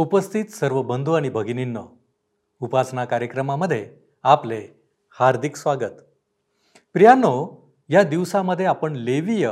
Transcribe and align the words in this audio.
उपस्थित 0.00 0.52
सर्व 0.54 0.80
बंधू 0.82 1.12
आणि 1.12 1.28
भगिनींनो 1.30 1.82
उपासना 2.60 3.04
कार्यक्रमामध्ये 3.04 3.86
आपले 4.24 4.60
हार्दिक 5.16 5.56
स्वागत 5.56 5.98
प्रियानो 6.94 7.32
या 7.90 8.02
दिवसामध्ये 8.02 8.66
आपण 8.66 8.94
लेवीय 8.96 9.48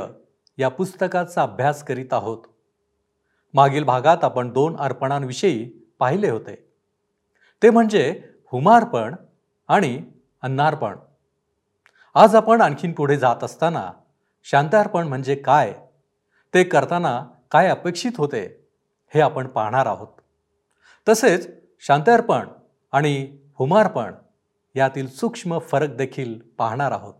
या 0.57 0.69
पुस्तकाचा 0.69 1.41
अभ्यास 1.43 1.83
करीत 1.83 2.13
आहोत 2.13 2.47
मागील 3.53 3.83
भागात 3.83 4.23
आपण 4.23 4.49
दोन 4.49 4.75
अर्पणांविषयी 4.75 5.69
पाहिले 5.99 6.29
होते 6.29 6.55
ते 7.61 7.69
म्हणजे 7.69 8.09
हुमार्पण 8.51 9.15
आणि 9.69 9.97
अन्नार्पण 10.43 10.95
आज 12.15 12.35
आपण 12.35 12.61
आणखीन 12.61 12.93
पुढे 12.93 13.17
जात 13.17 13.43
असताना 13.43 13.89
शांतार्पण 14.45 15.07
म्हणजे 15.07 15.35
काय 15.35 15.73
ते 16.53 16.63
करताना 16.63 17.19
काय 17.51 17.67
अपेक्षित 17.67 18.17
होते 18.17 18.43
हे 19.13 19.21
आपण 19.21 19.47
पाहणार 19.47 19.85
आहोत 19.85 20.18
तसेच 21.07 21.47
शांतार्पण 21.83 22.47
आणि 22.93 23.15
हुमार्पण 23.59 24.13
यातील 24.75 25.07
सूक्ष्म 25.09 25.57
फरक 25.71 25.95
देखील 25.95 26.37
पाहणार 26.57 26.91
आहोत 26.91 27.13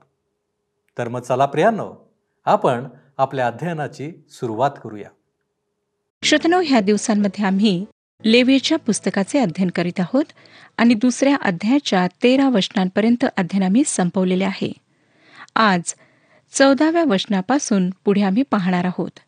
तर 0.97 1.07
मग 1.07 1.21
चला 1.21 1.45
प्रियांनो 1.45 1.93
आपण 2.47 2.87
आपल्या 3.17 3.47
अध्ययनाची 3.47 4.11
सुरुवात 4.29 4.71
करूया 4.83 5.09
श्रोतनो 6.23 6.59
ह्या 6.65 6.79
दिवसांमध्ये 6.79 7.45
आम्ही 7.45 7.83
लेवीच्या 8.23 8.77
पुस्तकाचे 8.77 9.39
अध्ययन 9.39 9.69
करीत 9.69 9.99
आहोत 9.99 10.31
आणि 10.77 10.93
दुसऱ्या 10.93 11.35
अध्यायाच्या 11.41 12.07
तेरा 12.23 12.47
वचनांपर्यंत 12.49 13.25
अध्ययन 13.37 13.63
आम्ही 13.63 13.83
संपवलेले 13.87 14.43
आहे 14.43 14.71
आज 15.55 15.93
चौदाव्या 16.53 17.03
वचनापासून 17.03 17.89
पुढे 18.05 18.21
आम्ही 18.21 18.43
पाहणार 18.51 18.85
आहोत 18.85 19.19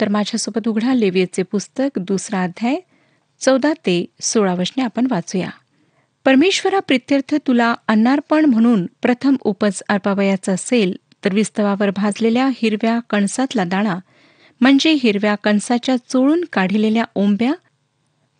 तर 0.00 0.08
माझ्यासोबत 0.08 0.68
उघडा 0.68 0.94
लेवीचे 0.94 1.42
पुस्तक 1.42 1.98
दुसरा 1.98 2.42
अध्याय 2.42 2.76
चौदा 3.40 3.72
ते 3.86 4.04
सोळा 4.20 4.54
वचने 4.54 4.82
आपण 4.82 5.06
वाचूया 5.10 5.48
परमेश्वरा 6.26 6.78
प्रित्यर्थ 6.80 7.34
तुला 7.46 7.74
अन्नार्पण 7.88 8.44
म्हणून 8.44 8.86
प्रथम 9.02 9.36
उपज 9.40 9.82
अर्पावयाचा 9.88 10.52
असेल 10.52 10.96
तर 11.24 11.34
विस्तवावर 11.34 11.90
भाजलेल्या 11.90 12.48
हिरव्या 12.56 12.98
कणसातला 13.10 13.64
दाणा 13.64 13.98
म्हणजे 14.60 14.92
हिरव्या 15.02 15.34
कणसाच्या 15.34 15.96
चोळून 15.96 16.44
काढिलेल्या 16.52 17.04
ओंब्या 17.14 17.52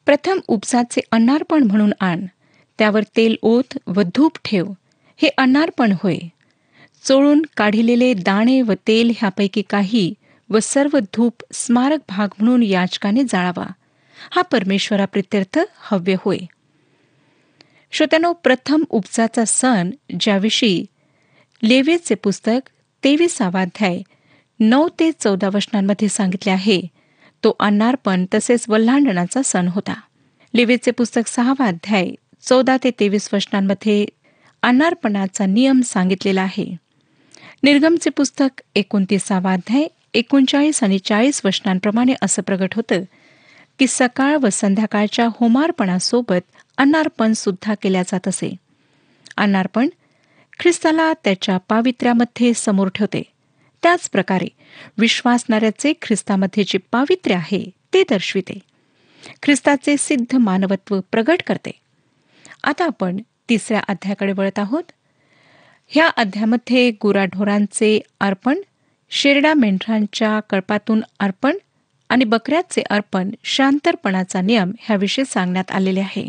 प्रथम 0.07 0.41
उपजाचे 0.49 1.01
अन्नार्पण 1.13 1.63
म्हणून 1.63 1.93
आण 2.01 2.27
त्यावर 2.79 3.03
तेल 3.17 3.37
ओत 3.43 3.79
व 3.87 4.03
धूप 4.15 4.39
ठेव 4.45 4.73
हे 5.19 5.29
अन्नार्पण 5.39 5.93
होय 6.03 6.19
चोळून 7.05 7.43
काढिलेले 7.57 8.13
दाणे 8.15 8.61
व 8.63 8.73
तेल 8.89 9.13
ह्यापैकी 9.17 9.63
काही 9.71 10.13
व 10.51 10.59
सर्व 10.63 10.99
धूप 10.99 11.43
स्मारक 11.53 12.01
भाग 12.09 12.29
म्हणून 12.39 12.63
याचकाने 12.63 13.23
जाळावा 13.23 13.67
हा 14.31 14.43
परमेश्वराप्रित्यर्थ 14.43 15.59
हव्य 15.81 16.17
होय 16.21 16.39
श्रोत्यानो 17.93 18.33
प्रथम 18.33 18.85
उपजाचा 18.91 19.45
सण 19.47 19.91
ज्याविषयी 20.21 20.85
लेवेचे 21.63 22.15
पुस्तक 22.15 22.69
तेविसावाध्याय 23.05 24.01
नऊ 24.61 24.89
ते 25.01 25.11
चौदा 25.13 25.49
वचनांमध्ये 25.55 26.09
सांगितले 26.09 26.51
आहे 26.51 26.81
तो 27.45 27.57
अन्नार्पण 27.61 28.25
तसेच 28.35 28.65
वल्हांडणाचा 28.69 29.43
सण 29.45 29.69
होता 29.69 29.95
लेवेचे 30.55 30.91
पुस्तक 30.91 31.29
सहावा 31.29 31.67
अध्याय 31.67 32.11
चौदा 32.43 32.77
ते 32.85 32.91
तेवीस 33.01 33.29
वशनांमध्ये 33.33 34.05
अन्नार्पणाचा 34.63 35.47
नियम 35.47 35.81
सांगितलेला 35.81 36.43
आहे 36.43 36.65
निर्गमचे 37.63 38.11
पुस्तक 38.11 38.61
एकोणतीसावा 38.75 39.53
अध्याय 39.53 39.87
एकोणचाळीस 40.15 40.83
आणि 40.83 40.99
चाळीस 40.99 41.41
वशनांप्रमाणे 41.45 42.15
असं 42.23 42.43
प्रगट 42.43 42.75
होतं 42.75 43.03
की 43.79 43.87
सकाळ 43.87 44.37
व 44.37 44.49
संध्याकाळच्या 44.53 45.29
होमार्पणासोबत 45.41 46.41
अन्नार्पण 46.79 47.33
सुद्धा 47.33 47.75
केल्या 47.83 48.03
जात 48.03 48.29
असे 48.29 48.55
अन्नार्पण 49.37 49.89
ख्रिस्ताला 50.59 51.13
त्याच्या 51.25 51.57
पावित्र्यामध्ये 51.59 52.53
समोर 52.55 52.89
ठेवते 52.95 53.23
त्याच 53.83 54.09
प्रकारे 54.11 54.49
विश्वासणाऱ्याचे 54.99 55.93
ख्रिस्तामध्ये 56.03 56.65
जे 56.67 56.79
पावित्र्य 56.93 57.35
आहे 57.35 57.65
ते 57.95 58.03
दर्शविते 58.03 58.59
ख्रिस्ताचे 59.43 59.97
सिद्ध 59.97 60.37
मानवत्व 60.37 61.01
प्रगट 61.13 61.43
करते 61.47 61.71
आता 62.65 62.85
आपण 62.85 63.17
तिसऱ्या 63.49 63.81
अध्यायाकडे 63.89 64.33
वळत 64.33 64.59
आहोत 64.59 64.93
ह्या 65.91 66.09
अध्यामध्ये 66.17 66.91
गुराढोरांचे 67.03 67.99
अर्पण 68.21 68.61
शेरडा 69.11 69.53
मेंढरांच्या 69.55 70.39
कळपातून 70.51 71.01
अर्पण 71.21 71.57
आणि 72.11 72.25
बकऱ्याचे 72.25 72.83
अर्पण 72.91 73.31
शांतरपणाचा 73.45 74.41
नियम 74.41 74.73
ह्याविषयी 74.81 75.25
सांगण्यात 75.25 75.71
आलेले 75.71 76.01
आहे 76.01 76.29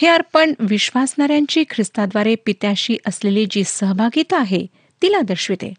हे 0.00 0.06
अर्पण 0.06 0.52
विश्वासणाऱ्यांची 0.60 1.64
ख्रिस्ताद्वारे 1.70 2.34
पित्याशी 2.46 2.96
असलेली 3.06 3.46
जी 3.50 3.62
सहभागिता 3.64 4.38
आहे 4.38 4.66
तिला 5.02 5.20
दर्शविते 5.20 5.72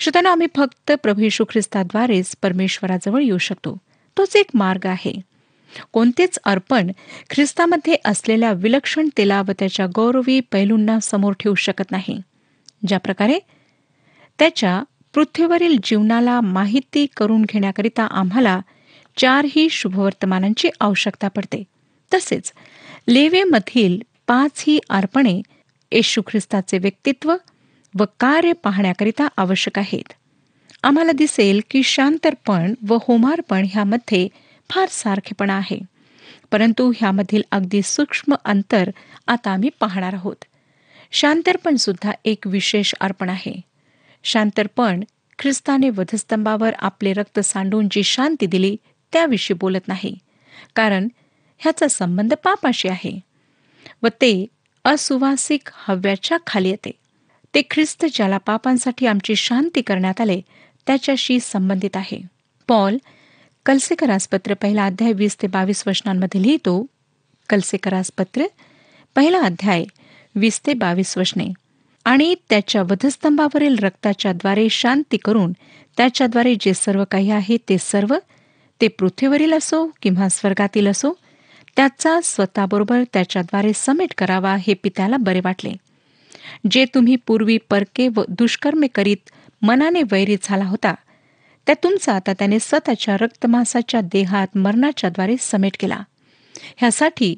श्रोतांना 0.00 0.30
आम्ही 0.30 0.46
फक्त 0.56 0.92
प्रभू 0.92 1.22
येशू 1.22 1.44
ख्रिस्ताद्वारेच 1.44 2.34
परमेश्वराजवळ 2.42 3.22
येऊ 3.22 3.38
शकतो 3.38 3.76
तोच 4.16 4.36
एक 4.36 4.46
मार्ग 4.54 4.86
आहे 4.86 5.12
कोणतेच 5.92 6.38
अर्पण 6.44 6.90
ख्रिस्तामध्ये 7.30 7.96
असलेल्या 8.04 8.52
विलक्षणतेला 8.52 9.40
व 9.40 9.52
त्याच्या 9.58 9.86
गौरवी 9.96 10.40
पैलूंना 10.52 10.98
समोर 11.00 11.32
ठेवू 11.40 11.54
शकत 11.54 11.90
नाही 11.90 12.20
ज्या 12.88 12.98
प्रकारे 12.98 13.38
त्याच्या 14.38 14.82
पृथ्वीवरील 15.14 15.76
जीवनाला 15.84 16.40
माहिती 16.40 17.06
करून 17.16 17.42
घेण्याकरिता 17.42 18.06
आम्हाला 18.10 18.60
चारही 19.16 19.68
शुभवर्तमानांची 19.70 20.68
आवश्यकता 20.80 21.28
पडते 21.28 21.62
तसेच 22.12 22.52
लेवेमधील 23.08 23.98
पाच 24.26 24.62
ही 24.66 24.78
अर्पणे 24.90 25.40
येशू 25.92 26.22
ख्रिस्ताचे 26.26 26.78
व्यक्तित्व 26.78 27.34
व 27.94 28.04
कार्य 28.20 28.52
पाहण्याकरिता 28.52 29.26
आवश्यक 29.36 29.78
आहेत 29.78 30.12
आम्हाला 30.82 31.12
दिसेल 31.12 31.60
की 31.70 31.82
शांतर्पण 31.82 32.74
व 32.88 32.98
होमार्पण 33.02 33.66
ह्यामध्ये 33.70 34.26
फार 34.70 34.88
सारखेपणा 34.90 35.54
आहे 35.54 35.78
परंतु 36.50 36.90
ह्यामधील 36.96 37.42
अगदी 37.50 37.82
सूक्ष्म 37.82 38.34
अंतर 38.44 38.90
आता 39.26 39.50
आम्ही 39.50 39.70
पाहणार 39.80 40.14
आहोत 40.14 40.44
शांतर्पण 41.12 41.76
सुद्धा 41.76 42.12
एक 42.24 42.46
विशेष 42.46 42.94
अर्पण 43.00 43.28
आहे 43.28 43.60
शांतरपण 44.24 45.02
ख्रिस्ताने 45.38 45.90
वधस्तंभावर 45.90 46.72
आपले 46.78 47.12
रक्त 47.12 47.40
सांडून 47.40 47.88
जी 47.90 48.02
शांती 48.02 48.46
दिली 48.46 48.76
त्याविषयी 49.12 49.56
बोलत 49.60 49.88
नाही 49.88 50.14
कारण 50.74 51.08
ह्याचा 51.60 51.88
संबंध 51.88 52.34
पापाशी 52.34 52.88
आहे 52.88 53.18
व 54.02 54.08
ते 54.20 54.46
असुवासिक 54.84 55.68
हव्याच्या 55.74 56.38
खाली 56.46 56.68
येते 56.68 56.90
ते 57.54 57.62
ख्रिस्त 57.70 58.04
ज्याला 58.14 58.38
पापांसाठी 58.38 59.06
आमची 59.06 59.36
शांती 59.36 59.80
करण्यात 59.80 60.20
आले 60.20 60.40
त्याच्याशी 60.86 61.38
संबंधित 61.40 61.96
आहे 61.96 62.20
पॉल 62.68 62.96
कलसेकरासपत्र 63.66 64.54
पहिला 64.54 64.84
अध्याय 64.84 65.12
वीस 65.12 65.36
ते 65.42 65.46
बावीस 65.46 65.82
वशनांमध्ये 65.86 66.42
लिहितो 66.42 66.84
कलसेकरासपत्र 67.48 68.46
पहिला 69.16 69.40
अध्याय 69.40 69.84
वीस 70.34 70.60
ते 70.66 70.74
बावीस 70.74 71.16
वशने 71.18 71.52
आणि 72.06 72.34
त्याच्या 72.50 72.82
वधस्तंभावरील 72.82 73.78
रक्ताच्याद्वारे 73.78 74.68
शांती 74.70 75.16
करून 75.16 75.52
त्याच्याद्वारे 75.96 76.54
जे 76.60 76.74
सर्व 76.74 77.04
काही 77.10 77.30
आहे 77.30 77.56
ते 77.68 77.76
सर्व 77.78 78.16
ते 78.80 78.88
पृथ्वीवरील 78.88 79.52
असो 79.52 79.86
किंवा 80.02 80.28
स्वर्गातील 80.28 80.88
असो 80.88 81.12
त्याचा 81.76 82.18
स्वतःबरोबर 82.24 83.02
त्याच्याद्वारे 83.12 83.72
समेट 83.74 84.14
करावा 84.18 84.56
हे 84.56 84.74
पित्याला 84.74 85.16
बरे 85.16 85.40
वाटले 85.44 85.72
जे 86.70 86.84
तुम्ही 86.84 87.16
पूर्वी 87.16 87.58
परके 87.70 88.08
व 88.08 88.22
दुष्कर्मे 88.28 88.86
करीत 88.86 89.30
मनाने 89.62 90.02
वैरी 90.02 90.36
झाला 90.42 90.64
होता 90.64 90.94
त्या 91.66 91.74
तुमचा 91.82 92.12
आता 92.12 92.32
त्याने 92.32 92.58
स्वतःच्या 92.58 93.16
रक्तमासाच्या 93.20 94.00
देहात 94.12 94.56
मरणाच्याद्वारे 94.56 95.36
समेट 95.40 95.76
केला 95.80 96.02
ह्यासाठी 96.76 97.34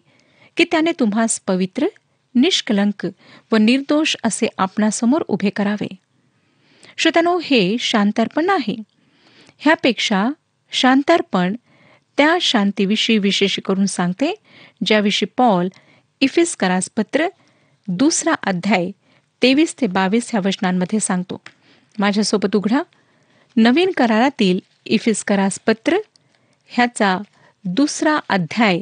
की 0.57 0.65
त्याने 0.65 0.93
तुम्हास 0.93 1.41
पवित्र 1.47 1.87
निष्कलंक 2.35 3.07
व 3.53 3.57
निर्दोष 3.57 4.17
असे 4.25 4.47
आपणासमोर 4.59 5.23
उभे 5.29 5.51
करावे 5.51 5.87
श्रोत्यानो 6.99 7.39
हे 7.43 7.77
शांतार्पण 7.81 8.51
आहे 8.51 8.77
ह्यापेक्षा 9.59 10.29
शांतार्पण 10.71 11.55
त्या 12.17 12.37
शांतीविषयी 12.41 13.19
विशेष 13.19 13.59
करून 13.65 13.87
सांगते 13.87 14.35
ज्याविषयी 14.87 15.27
पॉल 15.37 15.69
इफिस 16.21 16.57
करासपत्र 16.57 17.27
दुसरा 17.89 18.35
अध्याय 18.43 18.91
तेवीस 19.43 19.75
ते 19.81 19.87
बावीस 19.87 20.29
ह्या 20.31 20.41
वचनांमध्ये 20.45 21.01
सांगतो 21.01 21.41
माझ्यासोबत 21.99 22.57
उघडा 22.57 22.83
नवीन 23.57 23.91
करारातील 23.97 24.61
इफिस 24.87 25.25
पत्र 25.67 25.97
ह्याचा 26.71 27.19
दुसरा 27.65 28.19
अध्याय 28.29 28.81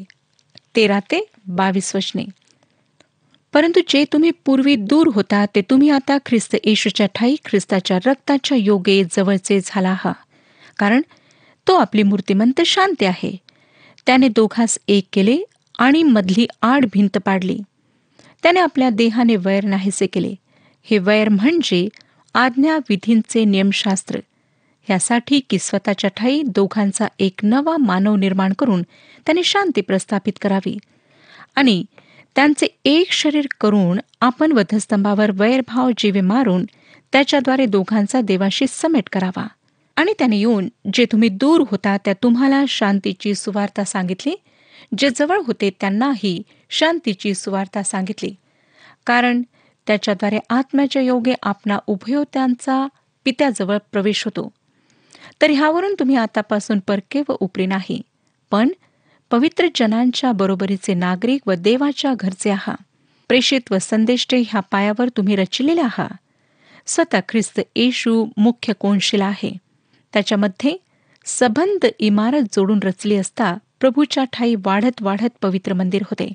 तेरा 0.76 0.99
ते 1.00 1.20
बावीस 1.47 1.94
वचने 1.97 2.25
परंतु 3.53 3.81
जे 3.88 4.05
तुम्ही 4.05 4.31
पूर्वी 4.44 4.76
दूर 4.76 5.09
होता 5.14 5.44
ते 5.55 5.62
तुम्ही 5.62 5.88
आता 5.91 6.17
ख्रिस्त 6.26 6.56
येशूच्या 6.64 7.06
ठाई 7.14 7.35
ख्रिस्ताच्या 7.44 7.99
रक्ताच्या 8.06 8.59
योगे 8.59 9.03
जवळचे 9.12 9.61
झाला 9.64 9.94
हा 9.99 10.12
कारण 10.79 11.03
तो 11.67 11.75
आपली 11.75 12.03
मूर्तिमंत 12.03 12.61
शांती 12.67 13.05
आहे 13.05 13.37
त्याने 14.06 14.29
दोघास 14.29 14.79
एक 14.88 15.06
केले 15.12 15.37
आणि 15.79 16.03
मधली 16.03 16.47
आड 16.62 16.87
भिंत 16.93 17.19
पाडली 17.19 17.59
त्याने 18.43 18.61
आपल्या 18.61 18.88
देहाने 18.91 19.37
वैर 19.37 19.64
नाहीसे 19.64 20.06
केले 20.06 20.35
हे 20.87 20.99
वैर 20.99 21.29
म्हणजे 21.29 21.88
आज्ञा 22.35 22.76
विधींचे 22.88 23.44
नियमशास्त्र 23.44 24.19
यासाठी 24.88 25.41
की 25.50 25.59
स्वतःच्या 25.59 26.11
ठाई 26.17 26.43
दोघांचा 26.47 27.06
एक 27.19 27.41
नवा 27.43 27.76
मानव 27.76 28.17
निर्माण 28.17 28.53
करून 28.53 28.82
त्याने 29.26 29.43
शांती 29.43 29.81
प्रस्थापित 29.81 30.32
करावी 30.41 30.76
आणि 31.55 31.82
त्यांचे 32.37 32.67
एक 32.85 33.12
शरीर 33.12 33.47
करून 33.61 34.00
आपण 34.20 34.53
वधस्तंभावर 34.53 35.31
वैरभाव 35.35 35.91
जीवे 35.99 36.20
मारून 36.20 36.64
त्याच्याद्वारे 37.12 37.67
दोघांचा 37.67 38.20
देवाशी 38.20 38.67
समेट 38.69 39.09
करावा 39.12 39.47
आणि 39.97 40.12
त्याने 40.19 40.37
येऊन 40.37 40.69
जे 40.94 41.05
तुम्ही 41.05 41.29
दूर 41.29 41.61
होता 41.70 41.97
त्या 41.97 42.14
तुम्हाला 42.23 42.64
शांतीची 42.69 43.35
सुवार्ता 43.35 43.85
सांगितली 43.85 44.35
जे 44.99 45.09
जवळ 45.17 45.41
होते 45.47 45.70
त्यांनाही 45.81 46.43
शांतीची 46.70 47.35
सुवार्ता 47.35 47.82
सांगितली 47.82 48.35
कारण 49.06 49.43
त्याच्याद्वारे 49.87 50.38
आत्म्याच्या 50.50 51.03
योगे 51.03 51.35
आपणा 51.43 51.79
त्यांचा 52.32 52.87
पित्याजवळ 53.25 53.79
प्रवेश 53.93 54.25
होतो 54.25 54.53
तर 55.43 55.50
ह्यावरून 55.50 55.94
तुम्ही 55.99 56.17
आतापासून 56.17 56.79
परके 56.79 57.23
व 57.29 57.37
उपरी 57.41 57.67
नाही 57.67 58.03
पण 58.50 58.69
पवित्र 59.32 59.67
जनांच्या 59.75 60.31
बरोबरीचे 60.32 60.94
नागरिक 60.94 61.49
व 61.49 61.53
देवाच्या 61.59 62.12
घरचे 62.14 62.50
आहात 62.50 62.82
प्रेषित 63.31 63.70
व 63.70 63.76
संदेष्टे 63.81 64.38
ह्या 64.38 64.61
पायावर 64.61 65.09
तुम्ही 65.09 65.37
रचलेले 65.37 65.81
आहात 65.81 66.17
स्वतः 66.87 67.20
ख्रिस्त 67.29 67.61
येशू 67.76 68.25
मुख्य 68.37 68.73
कोणशिला 68.73 69.26
आहे 69.26 69.50
त्याच्यामध्ये 70.12 70.76
सबंध 71.26 71.87
इमारत 71.99 72.55
जोडून 72.55 72.79
रचली 72.82 73.17
असता 73.17 73.55
प्रभूच्या 73.81 74.25
ठाई 74.32 74.55
वाढत 74.64 75.03
वाढत 75.03 75.37
पवित्र 75.43 75.73
मंदिर 75.73 76.03
होते 76.03 76.29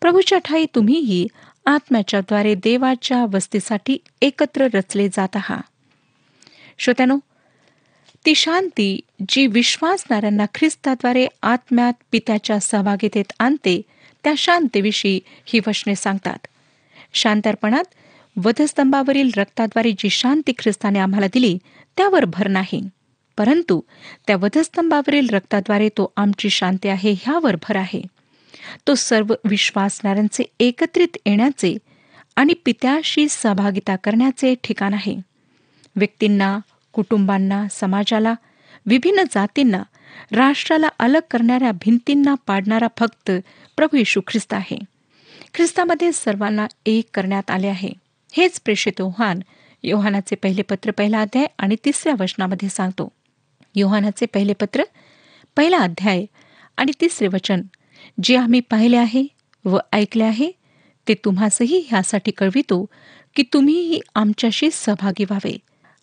प्रभूच्या 0.00 0.38
ठाई 0.38 0.66
तुम्हीही 0.74 1.26
आत्म्याच्याद्वारे 1.66 2.54
देवाच्या 2.54 3.24
वस्तीसाठी 3.32 3.98
एकत्र 4.22 4.66
रचले 4.74 5.08
जात 5.08 5.36
आहात 5.36 5.62
श्रोत्यानो 6.78 7.18
ती 8.24 8.34
शांती 8.34 8.98
जी 9.28 9.46
विश्वासणाऱ्यांना 9.46 10.44
ख्रिस्ताद्वारे 10.54 11.26
आत्म्यात 11.42 11.92
पित्याच्या 12.12 12.58
सहभागितेत 12.60 13.32
आणते 13.38 13.80
त्या 14.24 14.32
शांतीविषयी 14.38 15.20
ही 15.46 15.60
वचने 15.66 15.94
सांगतात 15.94 16.46
शांतर्पणात 17.14 17.94
वधस्तंभावरील 18.36 19.30
रक्ताद्वारे 19.36 19.92
जी 19.92 20.10
शांती 20.10 20.52
ख्रिस्ताने 20.58 20.98
आम्हाला 20.98 21.26
दिली 21.34 21.56
त्यावर 21.96 22.24
भर 22.24 22.48
नाही 22.48 22.80
परंतु 23.38 23.80
त्या 24.26 24.36
वधस्तंभावरील 24.36 25.28
रक्ताद्वारे 25.30 25.88
तो 25.88 26.12
आमची 26.16 26.50
शांती 26.50 26.88
आहे 26.88 27.12
ह्यावर 27.12 27.56
भर 27.62 27.76
आहे 27.76 28.02
तो 28.86 28.94
सर्व 28.94 29.34
विश्वासणाऱ्यांचे 29.44 30.44
एकत्रित 30.60 31.16
येण्याचे 31.26 31.76
आणि 32.36 32.54
पित्याशी 32.64 33.28
सहभागिता 33.28 33.96
करण्याचे 33.96 34.54
ठिकाण 34.64 34.94
आहे 34.94 35.14
व्यक्तींना 35.96 36.58
कुटुंबांना 36.94 37.66
समाजाला 37.70 38.34
विभिन्न 38.86 39.22
जातींना 39.32 39.82
राष्ट्राला 40.32 40.88
अलग 40.98 41.20
करणाऱ्या 41.30 41.70
भिंतींना 41.82 42.34
पाडणारा 42.46 42.88
फक्त 42.98 43.30
प्रभू 43.78 43.96
येशू 43.96 44.20
ख्रिस्त 44.26 44.54
आहे 44.54 44.78
ख्रिस्तामध्ये 45.54 46.12
सर्वांना 46.12 46.66
एक 46.86 47.04
करण्यात 47.14 47.50
आले 47.50 47.66
आहे 47.66 47.92
हेच 48.34 48.60
प्रेषित 48.60 49.00
ओहान 49.00 49.40
योहानाचे 49.84 50.36
पहिले 50.36 50.62
पत्र 50.62 50.90
पहिला 50.90 51.20
अध्याय 51.20 51.46
आणि 51.58 51.76
तिसऱ्या 51.84 52.14
वचनामध्ये 52.20 52.68
सांगतो 52.68 53.08
योहानाचे 53.74 54.26
पहिले 54.26 54.52
पत्र 54.52 54.82
पहिला 55.56 55.78
अध्याय 55.78 56.24
आणि 56.78 56.92
तिसरे 57.00 57.28
वचन 57.28 57.62
जे 58.22 58.36
आम्ही 58.36 58.60
पाहिले 58.60 58.96
आहे 58.96 59.26
व 59.64 59.78
ऐकले 59.92 60.24
आहे 60.24 60.50
ते 61.06 61.14
तुम्हासही 61.14 61.84
ह्यासाठी 61.88 62.30
कळवितो 62.30 62.84
की 63.36 63.42
तुम्हीही 63.52 64.00
आमच्याशी 64.14 64.68
सहभागी 64.72 65.24
व्हावे 65.24 65.56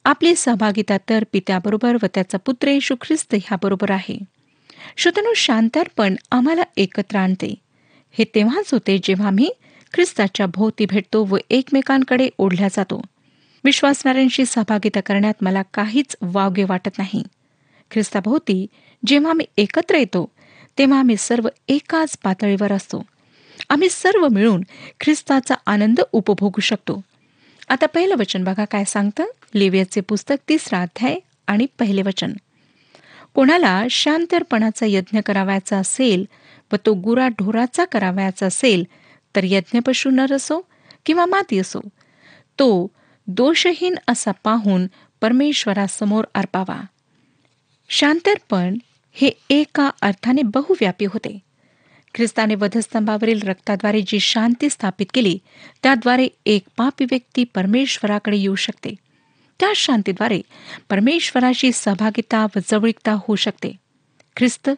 आपली 0.06 0.36
सहभागिता 0.36 0.98
तर 1.10 1.24
पित्याबरोबर 1.32 1.96
व 1.96 2.06
त्याचा 2.06 2.38
पुत्र 2.38 2.68
येशू 2.68 2.96
ख्रिस्त 3.02 3.36
ह्याबरोबर 3.36 3.92
आहे 3.92 4.18
श्रोतनु 4.98 5.34
शांतारपण 5.36 6.16
आम्हाला 6.32 6.64
एकत्र 6.78 7.18
आणते 7.18 7.54
हे 8.14 8.24
तेव्हाच 8.36 8.74
होते 8.74 8.98
जेव्हा 9.04 9.30
मी 9.30 9.50
ख्रिस्ताच्या 9.94 10.46
भोवती 10.46 10.86
भेटतो 10.86 11.24
व 11.26 11.38
एकमेकांकडे 11.50 12.30
ओढल्या 12.38 12.68
जातो 12.72 13.02
विश्वासणाऱ्यांशी 13.64 14.46
सहभागिता 14.46 15.00
करण्यात 15.00 15.44
मला 15.44 15.62
काहीच 15.74 16.16
वावगे 16.24 16.64
वाटत 16.64 16.98
नाही 16.98 17.24
ख्रिस्ताभोवती 17.92 18.66
जेव्हा 19.04 19.34
मी 19.34 19.46
एकत्र 19.58 19.96
येतो 19.96 20.30
तेव्हा 20.78 21.00
आम्ही 21.00 21.18
सर्व 21.18 21.48
एकाच 21.68 22.18
पातळीवर 22.24 22.72
असतो 22.72 23.04
आम्ही 23.70 23.90
सर्व 23.90 24.28
मिळून 24.28 24.62
ख्रिस्ताचा 25.00 25.56
आनंद 25.66 26.02
उपभोगू 26.12 26.62
शकतो 26.62 27.02
आता 27.70 27.86
पहिलं 27.86 28.16
वचन 28.20 28.44
बघा 28.44 28.66
काय 28.66 28.84
सांगतं 28.86 29.26
लेवियाचे 29.54 30.02
पुस्तक 30.02 30.36
तिसरा 30.50 30.82
अध्याय 30.82 31.16
आणि 31.48 31.66
पहिले 31.80 32.02
वचन 32.02 32.34
कोणाला 33.34 33.84
शांतरपणाचा 33.90 34.86
यज्ञ 34.86 35.20
करावायचा 35.26 35.78
असेल 35.78 36.26
व 36.72 36.76
तो 36.86 36.94
गुरा 36.94 37.28
ढोराचा 37.28 37.86
करावायचा 37.86 38.46
असेल 38.46 38.84
तर 39.36 39.44
यज्ञपशु 39.44 40.10
नर 40.10 40.34
असो 40.34 40.60
किंवा 41.06 41.26
माती 41.26 41.60
असो 41.60 41.80
तो 42.60 42.88
दोषहीन 43.28 43.96
असा 44.08 44.32
पाहून 44.44 44.88
परमेश्वरासमोर 45.22 46.26
अर्पावा 46.34 46.82
शांतरपण 47.90 48.78
हे 49.16 49.32
एका 49.50 49.90
अर्थाने 50.02 50.42
बहुव्यापी 50.42 51.06
होते 51.06 51.38
ख्रिस्ताने 52.16 52.56
वधस्तंभावरील 52.56 53.42
रक्ताद्वारे 53.44 54.02
जी 54.02 54.20
शांती 54.20 54.70
स्थापित 54.70 55.06
केली 55.14 55.38
त्याद्वारे 55.84 56.28
एक 56.46 56.64
पापी 56.78 57.06
व्यक्ती 57.06 57.44
परमेश्वराकडे 57.44 58.38
येऊ 58.38 58.56
शकते 58.56 58.94
त्या 59.62 59.72
शांतीद्वारे 59.76 60.42
परमेश्वराशी 60.90 61.72
सहभागिता 61.72 62.46
व 62.46 62.60
जवळीकता 62.68 63.12
होऊ 63.14 63.36
शकते 63.36 63.72
ख्रिस्त 64.38 64.70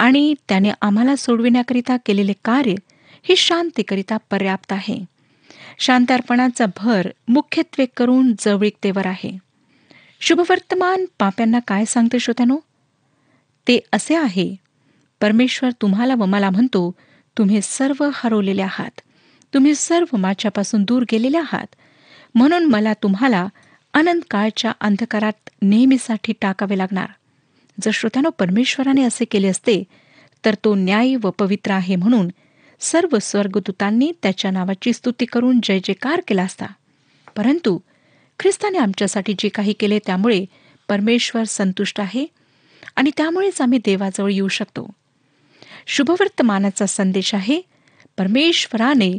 आणि 0.00 0.34
त्याने 0.48 0.70
आम्हाला 0.80 1.16
सोडविण्याकरिता 1.16 1.96
केलेले 2.06 2.32
कार्य 2.44 2.74
ही 3.28 3.36
शांतीकरिता 3.36 4.16
पर्याप्त 4.30 4.72
आहे 4.72 4.98
शांतार्पणाचा 5.78 6.66
भर 6.76 7.08
मुख्यत्वे 7.28 7.86
करून 7.96 8.32
जवळीकतेवर 8.38 9.06
आहे 9.06 9.36
शुभवर्तमान 10.20 11.04
पाप्यांना 11.18 11.58
काय 11.58 11.84
सांगते 11.84 12.18
श्रोत्यानो 12.18 12.58
ते 13.66 13.78
असे 13.92 14.14
आहे 14.14 14.54
परमेश्वर 15.20 15.70
तुम्हाला 15.82 16.14
व 16.14 16.24
मला 16.24 16.50
म्हणतो 16.50 16.90
तुम्ही 17.36 17.60
सर्व 17.62 18.08
हरवलेले 18.14 18.62
आहात 18.62 19.00
तुम्ही 19.54 19.74
सर्व 19.74 20.16
माझ्यापासून 20.16 20.84
दूर 20.84 21.04
गेलेले 21.12 21.38
आहात 21.38 21.74
म्हणून 22.34 22.64
मला 22.64 22.92
तुम्हाला 23.02 23.46
अनंत 23.96 24.20
काळच्या 24.30 24.72
अंधकारात 24.80 25.50
नेहमीसाठी 25.62 26.32
टाकावे 26.40 26.78
लागणार 26.78 27.10
जर 27.78 27.90
श्रोत्यानो 27.90 28.30
परमेश्वराने 28.30 29.02
असे 29.02 29.24
केले 29.24 29.48
असते 29.48 29.82
तर 30.44 30.54
तो 30.64 30.74
न्याय 30.74 31.14
व 31.22 31.30
पवित्र 31.30 31.70
आहे 31.70 31.96
म्हणून 31.96 32.28
सर्व 32.80 33.18
स्वर्गदूतांनी 33.18 34.10
त्याच्या 34.22 34.50
नावाची 34.50 34.92
स्तुती 34.92 35.24
करून 35.24 35.60
जय 35.64 35.78
जयकार 35.78 36.20
केला 36.28 36.42
असता 36.42 36.66
परंतु 37.36 37.78
ख्रिस्ताने 38.40 38.78
आमच्यासाठी 38.78 39.34
जे 39.38 39.48
काही 39.48 39.72
केले 39.72 39.98
त्यामुळे 39.98 40.44
परमेश्वर 40.88 41.44
संतुष्ट 41.44 42.00
आहे 42.00 42.26
आणि 42.96 43.10
त्यामुळेच 43.16 43.60
आम्ही 43.60 43.78
देवाजवळ 43.84 44.30
येऊ 44.32 44.48
शकतो 44.48 44.86
शुभवर्तमानाचा 45.86 46.86
संदेश 46.86 47.34
आहे 47.34 47.60
परमेश्वराने 48.18 49.12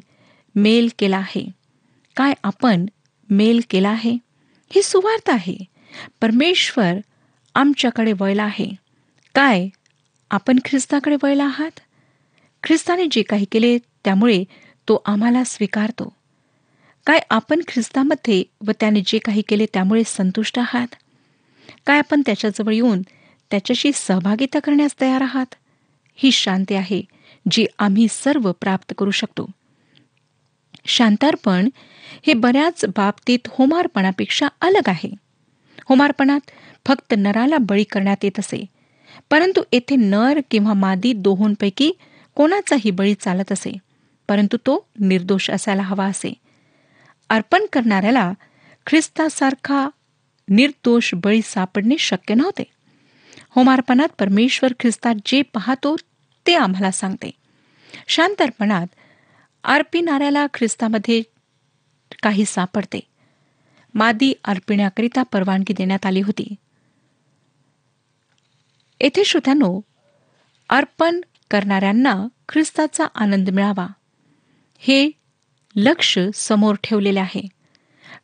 मेल 0.56 0.90
केला 1.00 1.18
आहे 1.18 1.46
काय 2.18 2.34
आपण 2.44 2.86
मेल 3.30 3.62
केला 3.70 3.90
आहे 3.90 4.18
ही 4.72 4.82
सुवार्थ 4.82 5.30
आहे 5.30 5.58
परमेश्वर 6.22 6.94
आमच्याकडे 7.56 8.14
वळला 8.14 8.44
आहे 8.44 8.70
काय 9.36 9.68
आपण 10.32 10.60
ख्रिस्ताकडे 10.66 11.16
वळला 11.24 11.44
आहात 11.44 11.80
ख्रिस्ताने 12.64 13.06
जे 13.12 13.22
काही 13.22 13.46
केले 13.52 13.78
त्यामुळे 13.78 14.44
तो 14.88 15.02
आम्हाला 15.06 15.44
स्वीकारतो 15.44 16.14
काय 17.08 17.20
आपण 17.30 17.62
ख्रिस्तामध्ये 17.68 18.44
व 18.68 18.72
त्याने 18.80 19.02
जे 19.06 19.18
काही 19.18 19.42
केले 19.42 19.66
त्यामुळे 19.74 20.04
संतुष्ट 20.06 20.60
आहात 20.60 20.96
काय 21.86 21.98
आपण 21.98 22.22
त्याच्याजवळ 22.26 22.74
येऊन 22.74 23.02
त्याच्याशी 23.52 23.92
सहभागिता 23.96 24.60
करण्यास 24.60 24.96
तयार 25.02 25.22
आहात 25.22 25.56
ही 26.20 26.32
शांती 26.32 26.76
आहे 26.76 27.02
जी 27.52 27.66
आम्ही 27.80 28.08
सर्व 28.12 28.52
प्राप्त 28.52 28.94
करू 28.98 29.12
शकतो 29.12 29.50
शांतारपण 30.88 31.70
हे 32.28 32.34
बऱ्याच 32.34 32.86
बाबतीत 32.96 33.48
होमारपणापेक्षा 33.48 34.48
अलग 34.62 34.90
आहे 34.90 35.10
होमारपणात 35.90 36.52
फक्त 36.86 37.14
नराला 37.18 37.58
बळी 37.58 37.84
करण्यात 37.84 38.24
येत 38.24 38.40
असे 38.40 38.66
परंतु 39.30 39.62
येथे 39.72 39.96
नर 39.96 40.40
किंवा 40.52 40.74
मादी 40.74 41.14
दोहोंपैकी 41.14 41.92
कोणाचाही 42.38 42.92
बळी 42.92 43.14
चालत 43.14 43.52
असे 43.52 43.72
परंतु 44.30 44.58
तो 44.66 44.88
निर्दोष 45.00 45.50
असायला 45.52 45.82
हवा 45.82 46.06
असे 46.06 46.34
अर्पण 47.30 47.66
करणाऱ्याला 47.74 48.32
ख्रिस्तासारखा 48.86 49.88
निर्दोष 50.48 51.14
बळी 51.14 51.42
सापडणे 51.42 51.96
शक्य 52.00 52.34
नव्हते 52.34 52.64
होमार्पणात 53.50 54.10
परमेश्वर 54.20 54.74
ख्रिस्तात 54.80 55.16
जे 55.26 55.42
पाहतो 55.54 55.96
ते 56.46 56.56
आम्हाला 56.56 56.92
सांगते 56.92 57.32
शांतर्पणात 58.08 58.88
अर्पिणाऱ्याला 59.68 60.46
ख्रिस्तामध्ये 60.54 61.22
काही 62.24 62.46
सापडते 62.46 63.00
मादी 63.94 64.34
अर्पिण्याकरिता 64.44 65.24
परवानगी 65.24 65.74
देण्यात 65.74 66.06
आली 66.06 66.22
होती 66.22 66.56
येथे 69.02 69.24
श्रोत्यानो 69.24 69.80
अर्पण 70.70 71.20
करणाऱ्यांना 71.52 72.16
ख्रिस्ताचा 72.50 73.08
आनंद 73.16 73.50
मिळावा 73.50 73.88
हे 74.82 75.10
लक्ष 75.76 76.18
समोर 76.36 76.76
ठेवलेले 76.84 77.20
आहे 77.20 77.42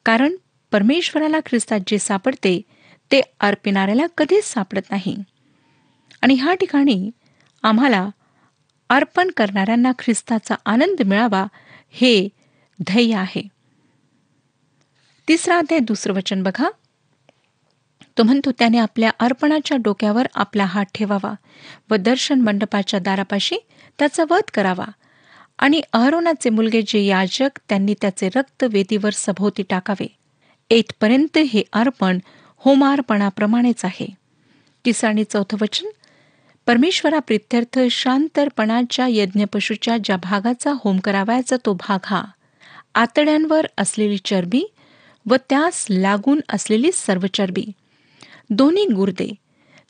कारण 0.05 0.36
परमेश्वराला 0.72 1.39
ख्रिस्तात 1.46 1.79
जे 1.88 2.00
सापडते 2.00 2.60
ते 3.12 3.22
अर्पिणाऱ्याला 3.39 4.05
कधीच 4.17 4.46
सापडत 4.46 4.91
नाही 4.91 5.15
आणि 6.22 6.34
ह्या 6.34 6.53
ठिकाणी 6.53 7.10
आम्हाला 7.63 8.10
अर्पण 8.89 9.29
करणाऱ्यांना 9.38 9.91
ख्रिस्ताचा 10.00 10.55
आनंद 10.65 11.01
मिळावा 11.01 11.46
हे 11.91 12.27
ध्येय 12.79 13.15
आहे 13.15 13.41
तिसरा 15.27 15.58
अध्याय 15.58 15.79
दुसरं 15.79 16.13
वचन 16.13 16.43
बघा 16.43 16.70
तो 18.17 18.24
म्हणतो 18.24 18.51
त्याने 18.51 18.77
आपल्या 18.77 19.12
अर्पणाच्या 19.20 19.77
डोक्यावर 19.77 20.27
आपला 20.36 20.65
हात 20.65 20.86
ठेवावा 20.96 21.34
व 21.89 21.96
दर्शन 21.96 22.41
मंडपाच्या 22.41 23.00
दारापाशी 23.00 23.58
त्याचा 24.00 24.24
वध 24.29 24.50
करावा 24.53 24.86
आणि 25.60 25.82
अहरोनाचे 25.93 26.50
मुलगे 26.50 26.82
जे 26.88 27.00
याजक 27.05 27.60
त्यांनी 27.70 27.93
त्याचे 28.01 28.29
रक्त 28.36 28.63
वेदीवर 28.63 29.13
सभोवती 29.13 29.63
टाकावे 29.70 30.08
येथपर्यंत 30.72 31.38
हे 31.50 31.63
अर्पण 31.74 32.20
होमार्पणाप्रमाणेच 32.65 33.86
आहे 33.86 34.08
तिसरं 34.86 35.10
आणि 35.10 35.24
चौथं 35.24 35.58
वचन 35.62 35.88
परमेश्वरा 36.67 37.20
प्रित्यर्थ 37.20 37.79
शांतरपणाच्या 37.91 39.08
यज्ञपशूच्या 39.10 39.98
ज्या 39.98 40.15
भागाचा 40.17 40.74
होम 40.84 41.00
करावायचा 41.00 41.55
तो 41.65 41.74
भाग 41.74 42.00
हा 42.03 42.24
आतड्यांवर 42.96 43.65
असलेली 43.77 44.17
चरबी 44.25 44.63
व 45.25 45.36
त्यास 45.50 45.86
लागून 45.89 46.39
असलेली 46.50 46.91
सर्व 46.93 47.25
चरबी 47.34 47.65
दोन्ही 48.50 48.86
गुर्दे 48.86 49.29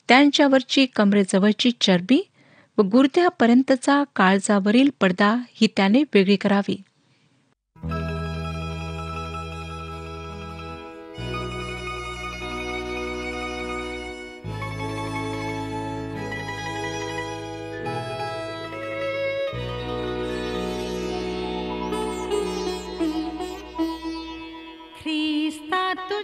त्यांच्यावरची 0.08 0.86
कमरेजवळची 0.86 1.70
चरबी 1.80 2.20
व 2.78 2.82
गुर्द्यापर्यंतचा 2.82 4.02
काळजावरील 4.16 4.90
पडदा 5.00 5.34
ही 5.54 5.66
त्याने 5.76 6.02
वेगळी 6.14 6.36
करावी 6.36 6.76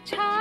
छा 0.06 0.39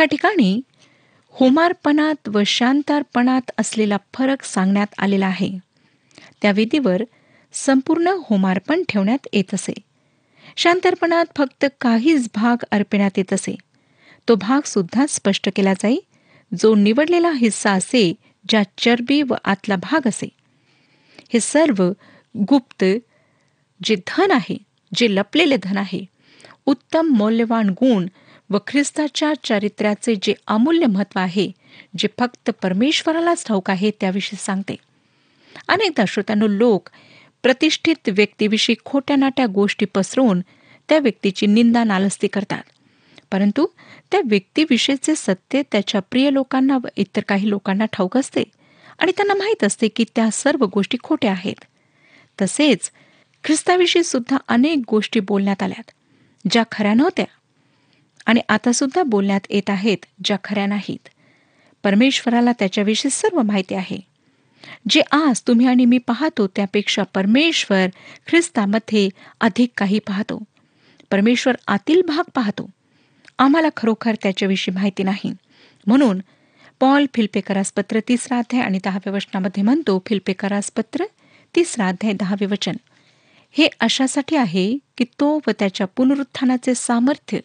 ह्या 0.00 0.06
ठिकाणी 0.06 0.60
होमार्पणात 1.34 2.28
व 2.28 2.42
शांतार्पणात 2.46 3.50
असलेला 3.58 3.96
फरक 4.14 4.44
सांगण्यात 4.44 4.94
आलेला 4.98 5.26
आहे 5.26 5.48
त्या 6.42 6.52
विधीवर 6.52 7.02
संपूर्ण 7.54 8.14
होमार्पण 8.28 8.82
ठेवण्यात 8.88 9.26
येत 9.32 9.54
असे 9.54 9.72
शांतार्पणात 10.56 11.36
फक्त 11.36 11.66
काहीच 11.80 12.28
भाग 12.34 12.64
अर्पण्यात 12.70 13.18
येत 13.18 13.32
असे 13.32 13.54
तो 14.28 14.34
भाग 14.34 14.66
सुद्धा 14.66 15.06
स्पष्ट 15.08 15.48
केला 15.56 15.72
जाई 15.72 15.98
जो 16.52 16.74
निवडलेला 16.74 17.30
हिस्सा 17.30 17.72
असे 17.72 18.12
ज्या 18.48 18.62
चरबी 18.78 19.22
व 19.22 19.34
आतला 19.44 19.76
भाग 19.76 20.08
असे 20.08 20.28
हे 21.32 21.40
सर्व 21.40 21.84
गुप्त 22.34 22.84
जे 23.80 23.96
धन 24.06 24.30
आहे 24.30 24.56
जे 24.92 25.14
लपलेले 25.14 25.56
धन 25.56 25.76
आहे 25.76 26.04
उत्तम 26.66 27.14
मौल्यवान 27.16 27.70
गुण 27.70 28.06
व 28.50 28.58
ख्रिस्ताच्या 28.66 29.32
चारित्र्याचे 29.44 30.14
जे 30.22 30.34
अमूल्य 30.46 30.86
महत्त्व 30.86 31.20
आहे 31.20 31.50
जे 31.98 32.08
फक्त 32.18 32.50
परमेश्वरालाच 32.62 33.44
ठाऊक 33.46 33.70
आहे 33.70 33.90
त्याविषयी 34.00 34.36
सांगते 34.38 34.76
अनेकदा 35.68 36.04
श्रोत्यानो 36.08 36.46
लोक 36.46 36.88
प्रतिष्ठित 37.42 38.08
व्यक्तीविषयी 38.08 38.74
खोट्या 38.84 39.16
नाट्या 39.16 39.46
गोष्टी 39.46 39.84
पसरवून 39.84 40.40
त्या 40.88 40.98
व्यक्तीची 40.98 41.46
निंदा 41.46 41.84
नालस्ती 41.84 42.26
करतात 42.26 42.62
परंतु 43.30 43.66
त्या 44.12 44.20
व्यक्तीविषयीचे 44.24 45.14
सत्य 45.16 45.62
त्याच्या 45.72 46.00
प्रिय 46.00 46.30
लोकांना 46.30 46.76
व 46.76 46.88
इतर 46.96 47.20
काही 47.28 47.50
लोकांना 47.50 47.84
ठाऊक 47.92 48.16
असते 48.16 48.42
आणि 48.98 49.12
त्यांना 49.12 49.34
माहीत 49.34 49.64
असते 49.64 49.88
की 49.88 50.04
त्या 50.14 50.30
सर्व 50.30 50.64
गोष्टी 50.64 50.98
खोट्या 51.02 51.30
आहेत 51.30 51.64
तसेच 52.38 52.90
ख्रिस्ताविषयी 53.44 54.02
सुद्धा 54.04 54.36
अनेक 54.48 54.78
गोष्टी 54.88 55.20
बोलण्यात 55.20 55.62
आल्यात 55.62 55.90
ज्या 56.50 56.62
खऱ्या 56.72 56.94
नव्हत्या 56.94 57.24
आणि 58.26 58.40
आता 58.48 58.72
सुद्धा 58.72 59.02
बोलण्यात 59.02 59.46
येत 59.50 59.70
आहेत 59.70 60.06
ज्या 60.24 60.36
खऱ्या 60.44 60.66
नाहीत 60.66 61.08
परमेश्वराला 61.84 62.52
त्याच्याविषयी 62.52 63.10
सर्व 63.10 63.42
माहिती 63.42 63.74
आहे 63.74 63.98
जे 64.88 65.00
आज 65.12 65.40
तुम्ही 65.46 65.66
आणि 65.66 65.84
मी 65.84 65.98
पाहतो 65.98 66.46
त्यापेक्षा 66.46 67.02
परमेश्वर 67.14 67.86
ख्रिस्तामध्ये 68.26 69.08
अधिक 69.40 69.70
काही 69.76 69.98
पाहतो 69.98 70.42
परमेश्वर 71.10 71.56
आतील 71.66 72.02
भाग 72.02 72.30
पाहतो 72.34 72.68
आम्हाला 73.38 73.68
खरोखर 73.76 74.14
त्याच्याविषयी 74.22 74.74
माहिती 74.74 75.02
नाही 75.02 75.32
म्हणून 75.86 76.20
पॉल 76.80 77.06
फिल्पेकरास 77.14 77.72
पत्र 77.72 78.00
तिसरा 78.08 78.38
अध्याय 78.38 78.62
आणि 78.62 78.78
दहाव्या 78.84 79.12
वचनामध्ये 79.12 79.62
म्हणतो 79.62 79.98
फिल्पेकरास 80.06 80.70
पत्र 80.70 81.04
तिसरा 81.54 81.88
अध्याय 81.88 82.12
दहावे 82.12 82.46
वचन 82.46 82.76
हे 83.54 83.68
अशासाठी 83.80 84.36
आहे 84.36 84.66
की 84.98 85.04
तो 85.20 85.38
व 85.46 85.50
त्याच्या 85.58 85.86
पुनरुत्थानाचे 85.86 86.74
सामर्थ्य 86.74 87.40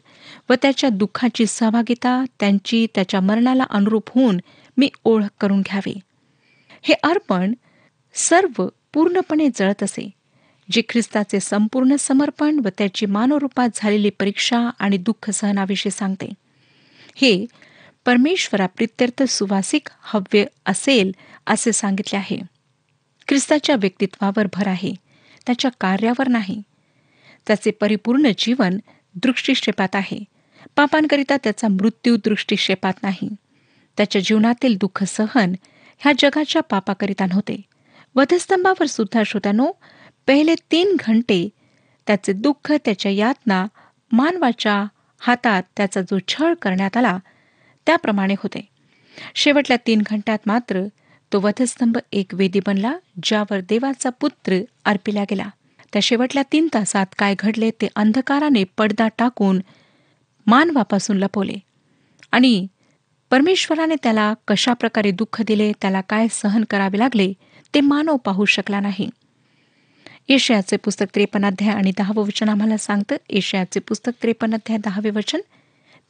व 0.49 0.53
त्याच्या 0.61 0.89
दुःखाची 0.89 1.45
सहभागिता 1.45 2.23
त्यांची 2.39 2.85
त्याच्या 2.95 3.19
मरणाला 3.19 3.65
अनुरूप 3.69 4.09
होऊन 4.15 4.39
मी 4.77 4.89
ओळख 5.03 5.27
करून 5.39 5.61
घ्यावे 5.61 5.93
हे 6.83 6.93
अर्पण 7.03 7.53
सर्व 8.15 8.65
पूर्णपणे 8.93 9.49
जळत 9.55 9.83
असे 9.83 10.09
जे 10.69 10.81
ख्रिस्ताचे 10.89 11.39
संपूर्ण 11.39 11.95
समर्पण 11.95 12.59
व 12.59 12.69
त्याची 12.77 13.05
मानवरूपात 13.05 13.69
झालेली 13.75 14.09
परीक्षा 14.09 14.69
आणि 14.79 14.97
दुःख 14.97 15.29
सहनाविषयी 15.29 15.91
सांगते 15.91 16.29
हे 17.15 17.45
परमेश्वरा 18.05 18.65
प्रित्यर्थ 18.67 19.23
सुवासिक 19.23 19.89
हव्य 20.01 20.45
असेल 20.65 21.11
असे 21.47 21.71
सांगितले 21.71 22.17
आहे 22.17 22.37
ख्रिस्ताच्या 23.27 23.75
व्यक्तित्वावर 23.75 24.47
भर 24.53 24.67
आहे 24.67 24.93
त्याच्या 25.47 25.71
कार्यावर 25.81 26.27
नाही 26.27 26.61
त्याचे 27.47 27.71
परिपूर्ण 27.71 28.31
जीवन 28.37 28.77
दृष्टिक्षेपात 29.15 29.95
आहे 29.95 30.23
पापांकरिता 30.75 31.37
त्याचा 31.37 31.67
मृत्यू 31.67 32.15
दृष्टिक्षेपात 32.15 32.93
नाही 33.03 33.29
त्याच्या 33.97 34.21
जीवनातील 34.21 34.77
दुःख 34.77 35.03
सहन 35.03 35.53
ह्या 36.01 36.13
जगाच्या 36.19 36.61
पापाकरिता 36.61 37.25
नव्हते 37.25 37.61
वधस्तंभावर 38.15 38.85
सुद्धा 38.85 39.21
श्रोत्यानो 39.25 39.71
पहिले 40.27 40.55
तीन 40.71 40.95
घंटे 40.99 41.47
त्याचे 42.07 42.33
दुःख 42.33 42.71
त्याच्या 42.85 43.11
यातना 43.11 43.65
मानवाच्या 44.11 44.83
हातात 45.21 45.63
त्याचा 45.77 46.01
जो 46.01 46.17
छळ 46.27 46.53
करण्यात 46.53 46.97
आला 46.97 47.17
त्याप्रमाणे 47.87 48.33
होते 48.33 48.67
शेवटल्या 49.35 49.77
तीन 49.87 50.01
घंट्यात 50.05 50.39
मात्र 50.45 50.81
तो 51.35 51.39
वधस्तंभ 51.39 51.97
एक 52.13 52.33
वेदी 52.33 52.59
बनला 52.59 52.91
ज्यावर 53.23 53.59
देवाचा 53.59 54.09
पुत्र 54.09 54.59
अर्पिला 54.85 55.23
गेला 55.23 55.47
त्या 55.93 55.99
शेवटल्या 56.01 56.43
तीन 56.51 56.67
तासात 56.73 57.05
काय 57.17 57.35
घडले 57.39 57.69
ते 57.71 57.87
अंधकाराने 57.95 58.63
पडदा 58.77 59.07
टाकून 59.17 59.59
मानवापासून 60.47 61.17
लपवले 61.17 61.57
आणि 62.31 62.67
परमेश्वराने 63.31 63.95
त्याला 64.03 64.33
कशा 64.47 64.73
प्रकारे 64.73 65.11
दुःख 65.11 65.41
दिले 65.41 65.71
त्याला 65.81 66.01
काय 66.01 66.27
सहन 66.31 66.63
करावे 66.69 66.99
लागले 66.99 67.31
ते 67.73 67.81
मानव 67.81 68.17
पाहू 68.17 68.45
शकला 68.45 68.79
नाही 68.79 69.09
येशयाचे 70.29 70.77
पुस्तक 70.77 71.05
त्रेपणाध्याय 71.15 71.73
आणि 71.73 71.91
दहावं 71.97 72.25
वचन 72.25 72.49
आम्हाला 72.49 72.77
सांगतं 72.77 73.15
येशयाचे 73.29 73.79
पुस्तक 73.79 74.21
त्रेपणाध्याय 74.21 74.77
दहावे 74.77 75.09
वचन 75.09 75.41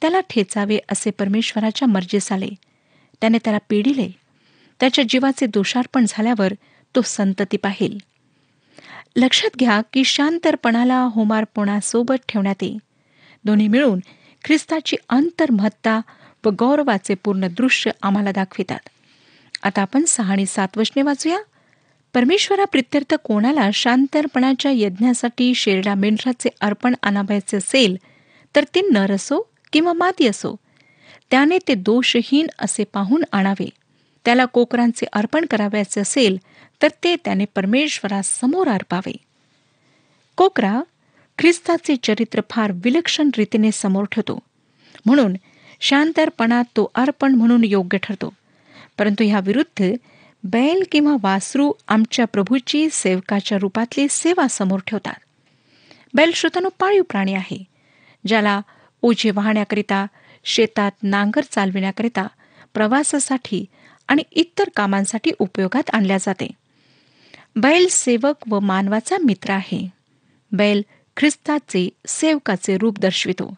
त्याला 0.00 0.20
ठेचावे 0.20 0.78
असे 0.88 1.10
परमेश्वराच्या 1.10 1.88
मर्जीस 1.88 2.32
आले 2.32 2.50
त्याने 3.20 3.38
त्याला 3.38 3.58
पिढीले 3.68 4.08
त्याच्या 4.80 5.04
जीवाचे 5.08 5.46
दोषार्पण 5.46 6.04
झाल्यावर 6.08 6.52
तो 6.94 7.00
संतती 7.02 7.56
पाहिल 7.56 7.98
लक्षात 9.16 9.56
घ्या 9.58 9.80
की 9.92 10.04
शांतरपणाला 10.04 11.00
होमार्पणासोबत 11.14 12.28
ठेवण्यात 12.28 12.62
ये 12.62 12.76
दोन्ही 13.44 13.68
मिळून 13.68 14.00
ख्रिस्ताची 14.44 14.96
अंतर्महत्ता 15.08 16.00
व 16.44 16.50
गौरवाचे 16.58 17.14
पूर्ण 17.14 17.46
दृश्य 17.46 17.90
आम्हाला 18.02 18.32
दाखवितात 18.32 18.88
आता 19.62 19.82
आपण 19.82 20.04
सहा 20.04 20.32
आणि 20.32 20.46
सात 20.46 20.78
वचने 20.78 21.02
वाचूया 21.02 21.38
परमेश्वरा 22.14 22.64
प्रित्यर्थ 22.64 23.14
कोणाला 23.14 23.68
शांतरपणाच्या 23.74 24.70
यज्ञासाठी 24.70 25.54
शेरडा 25.54 25.94
मेंढराचे 25.94 26.48
अर्पण 26.60 26.94
आणावायचे 27.02 27.56
असेल 27.56 27.96
तर 28.54 28.64
ते 28.74 28.80
नर 28.92 29.12
असो 29.12 29.40
किंवा 29.72 29.92
माती 29.92 30.26
असो 30.26 30.54
त्याने 31.30 31.58
ते 31.68 31.74
दोषहीन 31.74 32.46
असे 32.58 32.84
पाहून 32.84 33.24
आणावे 33.32 33.68
त्याला 34.26 34.44
कोकरांचे 34.44 35.06
अर्पण 35.12 35.44
करावयाचे 35.46 36.00
असेल 36.00 36.36
तर 36.82 36.88
ते 37.04 37.14
त्याने 37.16 37.44
परमेश्वरासमोर 37.54 38.68
अर्पावे 38.68 39.12
कोकरा 40.38 40.80
ख्रिस्ताचे 41.38 41.96
चरित्र 41.96 42.40
फार 42.50 42.72
विलक्षण 42.74 43.30
रीतीने 43.36 43.70
समोर 43.72 44.04
ठेवतो 44.12 44.38
म्हणून 45.06 45.36
शांतरपणात 45.80 46.64
तो 46.76 46.90
अर्पण 46.94 47.34
म्हणून 47.34 47.64
योग्य 47.64 47.98
ठरतो 48.02 48.32
परंतु 48.98 49.24
ह्या 49.24 49.40
विरुद्ध 49.44 49.92
बैल 50.44 50.82
किंवा 50.92 51.16
वासरू 51.22 51.72
आमच्या 51.88 52.24
प्रभूची 52.24 52.88
सेवकाच्या 52.92 53.58
रूपातली 53.58 54.06
सेवा 54.10 54.46
समोर 54.48 54.80
ठेवतात 54.86 55.24
बैल 56.14 56.30
श्रोतानो 56.34 56.68
पाळीव 56.78 57.02
प्राणी 57.02 57.34
आहे 57.34 57.64
ज्याला 58.24 58.60
ओझे 59.02 59.30
वाहण्याकरिता 59.30 60.06
शेतात 60.44 60.90
नांगर 61.02 61.44
चालविण्याकरिता 61.50 62.26
प्रवासासाठी 62.74 63.64
आणि 64.08 64.22
इतर 64.32 64.68
कामांसाठी 64.76 65.30
उपयोगात 65.38 65.90
आणल्या 65.92 66.16
जाते 66.18 66.48
बैल 67.56 67.86
सेवक 67.90 68.48
व 68.48 68.58
मानवाचा 68.60 69.16
मित्र 69.24 69.52
आहे 69.52 69.86
बैल 70.52 70.82
ख्रिस्ताचे 71.16 71.88
सेवकाचे 72.06 72.76
रूप 72.78 72.98
दर्शवितो 73.00 73.54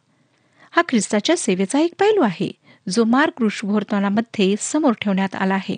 हा 0.72 0.82
ख्रिस्ताच्या 0.88 1.36
सेवेचा 1.36 1.78
एक 1.80 1.94
पैलू 1.98 2.22
आहे 2.22 2.50
जो 2.86 3.04
मार्ग 3.04 3.42
ऋषभोर्तनामध्ये 3.44 4.54
समोर 4.60 4.92
ठेवण्यात 5.00 5.34
आला 5.34 5.54
आहे 5.54 5.76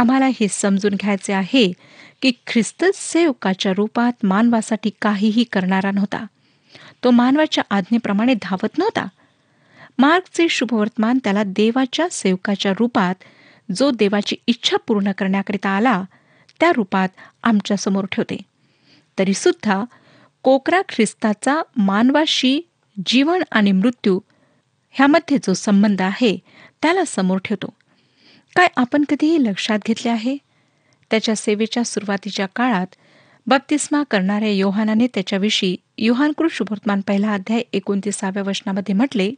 आम्हाला 0.00 0.26
हे 0.40 0.48
समजून 0.48 0.94
घ्यायचे 0.94 1.32
आहे 1.32 1.70
की 2.22 2.30
ख्रिस्त 2.46 2.84
सेवकाच्या 2.94 3.72
रूपात 3.76 4.24
मानवासाठी 4.24 4.90
काहीही 5.02 5.44
करणारा 5.52 5.90
नव्हता 5.90 6.24
तो 7.04 7.10
मानवाच्या 7.10 7.64
आज्ञेप्रमाणे 7.70 8.34
धावत 8.34 8.78
नव्हता 8.78 9.06
मार्गचे 9.98 10.46
शुभवर्तमान 10.48 11.18
त्याला 11.24 11.42
देवाच्या 11.46 12.08
सेवकाच्या 12.10 12.72
रूपात 12.78 13.24
जो 13.74 13.90
देवाची 13.90 14.36
इच्छा 14.46 14.76
पूर्ण 14.76 15.12
करण्याकरिता 15.12 15.70
आला 15.70 16.02
त्या 16.60 16.72
रूपात 16.76 17.08
आमच्या 17.42 17.76
समोर 17.76 18.04
ठेवते 18.12 18.36
तरीसुद्धा 19.18 19.84
कोकरा 20.44 20.80
ख्रिस्ताचा 20.88 21.62
मानवाशी 21.76 22.60
जीवन 23.06 23.42
आणि 23.50 23.72
मृत्यू 23.72 24.20
ह्यामध्ये 24.94 25.38
जो 25.38 25.54
संबंध 25.54 26.02
आहे 26.02 26.36
त्याला 26.82 27.04
समोर 27.06 27.38
ठेवतो 27.44 27.74
काय 28.56 28.68
आपण 28.76 29.04
कधीही 29.08 29.42
लक्षात 29.44 29.78
घेतले 29.86 30.10
आहे 30.10 30.36
त्याच्या 31.10 31.36
सेवेच्या 31.36 31.84
सुरुवातीच्या 31.84 32.46
काळात 32.46 32.96
बप्तिस्मा 33.46 34.02
करणाऱ्या 34.10 34.48
योहानाने 34.48 35.06
त्याच्याविषयी 35.06 35.76
युहानकृष 35.98 36.52
शुभवर्तमान 36.52 37.00
पहिला 37.00 37.32
अध्याय 37.32 37.62
एकोणतीसाव्या 37.72 38.42
वचनामध्ये 38.42 38.94
म्हटले 38.94 39.30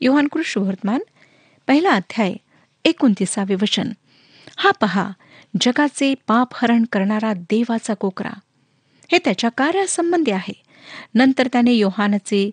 युहानकृष 0.00 0.46
शुभवर्तमान 0.46 1.00
पहिला 1.68 1.90
अध्याय 1.90 2.34
एकोणतीसावे 2.86 3.54
वचन 3.54 3.92
हा 4.56 4.70
पहा 4.70 5.10
जगाचे 5.60 6.14
पाप 6.26 6.48
हरण 6.54 6.84
करणारा 6.92 7.32
देवाचा 7.50 7.94
कोकरा 7.94 8.32
हे 9.12 9.18
त्याच्या 9.18 9.50
कार्यासंबंधी 9.50 10.30
आहे 10.30 10.52
नंतर 11.14 11.48
त्याने 11.52 11.72
योहानचे 11.72 12.50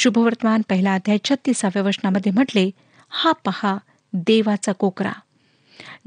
शुभवर्तमान 0.00 0.62
पहिला 0.68 0.94
अध्याय 0.94 1.18
छत्तीसाव्या 1.24 1.82
वचनामध्ये 1.82 2.32
म्हटले 2.32 2.70
हा 3.08 3.32
पहा 3.32 3.76
देवाचा 4.12 4.72
कोकरा 4.72 5.12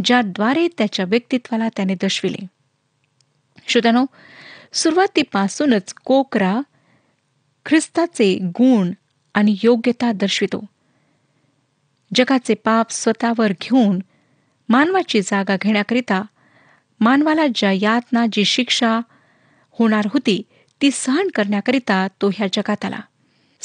ज्याद्वारे 0.05 0.67
त्याच्या 0.77 1.05
व्यक्तित्वाला 1.05 1.69
त्याने 1.69 1.95
दर्शविले 1.95 2.45
श्रोतनो 3.67 4.05
सुरुवातीपासूनच 4.73 5.93
कोकरा 5.93 6.59
ख्रिस्ताचे 7.65 8.33
गुण 8.59 8.91
आणि 9.33 9.55
योग्यता 9.63 10.11
दर्शवितो 10.11 10.63
जगाचे 12.15 12.53
पाप 12.53 12.91
स्वतःवर 12.91 13.51
घेऊन 13.61 13.99
मानवाची 14.69 15.21
जागा 15.21 15.55
घेण्याकरिता 15.61 16.21
मानवाला 16.99 17.47
ज्या 17.55 17.71
यातना 17.71 18.25
जी 18.33 18.45
शिक्षा 18.45 18.99
होणार 19.79 20.07
होती 20.13 20.41
ती 20.81 20.91
सहन 20.91 21.27
करण्याकरिता 21.35 22.07
तो 22.21 22.29
ह्या 22.29 22.47
जगात 22.53 22.85
आला 22.85 22.99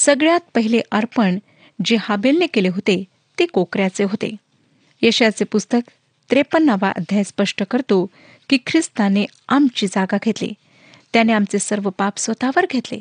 सगळ्यात 0.00 0.41
पहिले 0.55 0.81
अर्पण 0.91 1.39
जे 1.85 1.97
हाबेलने 2.01 2.47
केले 2.47 2.69
होते 2.69 3.05
ते 3.39 3.47
कोकऱ्याचे 3.47 4.05
होते 4.05 4.37
यशाचे 5.03 5.45
पुस्तक 5.45 5.91
त्रेपन्नावा 6.31 6.93
अध्याय 6.97 7.23
स्पष्ट 7.23 7.63
करतो 7.71 8.11
की 8.49 8.59
ख्रिस्ताने 8.67 9.25
आमची 9.49 9.87
जागा 9.87 10.17
घेतली 10.25 10.53
त्याने 11.13 11.33
आमचे 11.33 11.59
सर्व 11.59 11.91
पाप 11.91 12.19
स्वतःवर 12.19 12.67
घेतले 12.71 13.01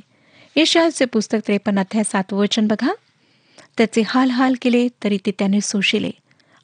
यशाचे 0.56 1.06
पुस्तक 1.06 1.38
त्रेपन्न 1.47 1.80
अध्याय 1.80 2.58
बघा 2.62 2.93
त्याचे 3.78 4.04
हाल 4.08 4.30
हाल 4.30 4.54
केले 4.62 4.88
तरी 5.04 5.17
ते 5.25 5.32
त्याने 5.32 5.62
सोशिले 5.62 6.12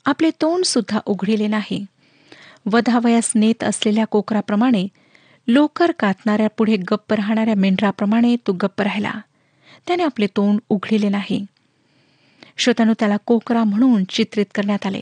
आपले 0.05 0.29
तोंड 0.41 0.63
सुद्धा 0.63 0.99
उघडिले 1.05 1.47
नाही 1.47 1.85
वधावयास 2.71 3.31
नेत 3.35 3.63
असलेल्या 3.63 4.05
कोकराप्रमाणे 4.05 4.87
लोकर 5.47 5.91
कातणाऱ्या 5.91 6.49
पुढे 6.49 6.75
गप्प 6.75 7.13
राहणाऱ्या 7.13 7.55
मेंढराप्रमाणे 7.55 8.35
तो 8.47 8.53
गप्प 8.53 8.81
राहिला 8.81 9.11
त्याने 9.87 10.03
आपले 10.03 10.27
तोंड 10.27 10.59
उघडिले 10.69 11.09
नाही 11.09 11.45
श्रोतानु 12.57 12.93
त्याला 12.99 13.17
कोकरा 13.17 13.63
म्हणून 13.63 14.03
चित्रित 14.03 14.45
करण्यात 14.55 14.85
आले 14.85 15.01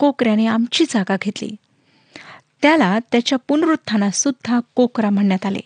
कोकऱ्याने 0.00 0.46
आमची 0.46 0.84
जागा 0.84 1.16
घेतली 1.22 1.54
त्याला 2.62 2.98
त्याच्या 3.12 3.38
पुनरुत्थानात 3.48 4.10
सुद्धा 4.10 4.60
कोकरा 4.74 5.10
म्हणण्यात 5.10 5.46
आले 5.46 5.60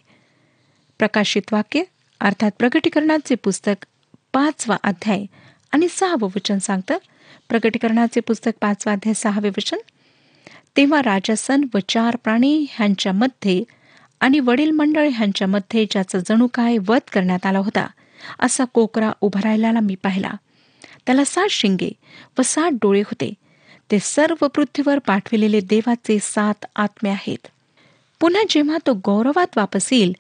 प्रकाशित 0.99 1.53
वाक्य 1.53 1.83
अर्थात 2.21 2.51
प्रकटीकरणाचे 2.59 3.35
पुस्तक 3.35 3.87
पाचवा 4.33 4.77
अध्याय 4.83 5.25
आणि 5.73 5.89
सहावं 5.91 6.29
वचन 6.37 6.59
सांगतं 6.59 6.99
प्रकटीकरणाचे 7.49 8.21
पुस्तक 8.21 8.53
पाचवा 8.61 8.93
अध्याय 8.93 9.15
सहावे 9.15 9.49
वचन 9.49 9.77
तेव्हा 10.77 11.03
राजसन 11.03 11.65
व 11.75 11.79
चार 11.89 12.17
प्राणी 12.17 12.67
ह्यांच्यामध्ये 12.71 13.63
आणि 14.21 14.41
वडील 14.41 14.71
मंडळ 14.71 15.09
ह्यांच्यामध्ये 15.09 15.87
ज्याचा 15.91 16.19
जणू 16.19 16.47
काय 16.55 16.79
वध 16.89 17.11
करण्यात 17.13 17.47
आला 17.47 17.59
होता 17.59 17.87
असा 18.39 18.65
कोकरा 18.65 19.11
राहिला 19.45 19.81
मी 19.81 19.95
पाहिला 19.95 20.31
त्याला 21.07 21.25
सात 21.25 21.49
शिंगे 21.51 21.91
व 22.39 22.43
सात 22.43 22.71
डोळे 22.73 23.01
होते 23.01 23.33
ते 23.91 23.99
सर्व 23.99 24.47
पृथ्वीवर 24.47 24.99
पाठविलेले 24.99 25.61
देवाचे 25.61 26.19
सात 26.23 26.67
आत्मे 26.77 27.11
आहेत 27.11 27.49
पुन्हा 28.21 28.43
जेव्हा 28.51 28.79
तो 28.87 28.95
गौरवात 28.95 29.47
वापस 29.57 29.93
येईल 29.93 30.13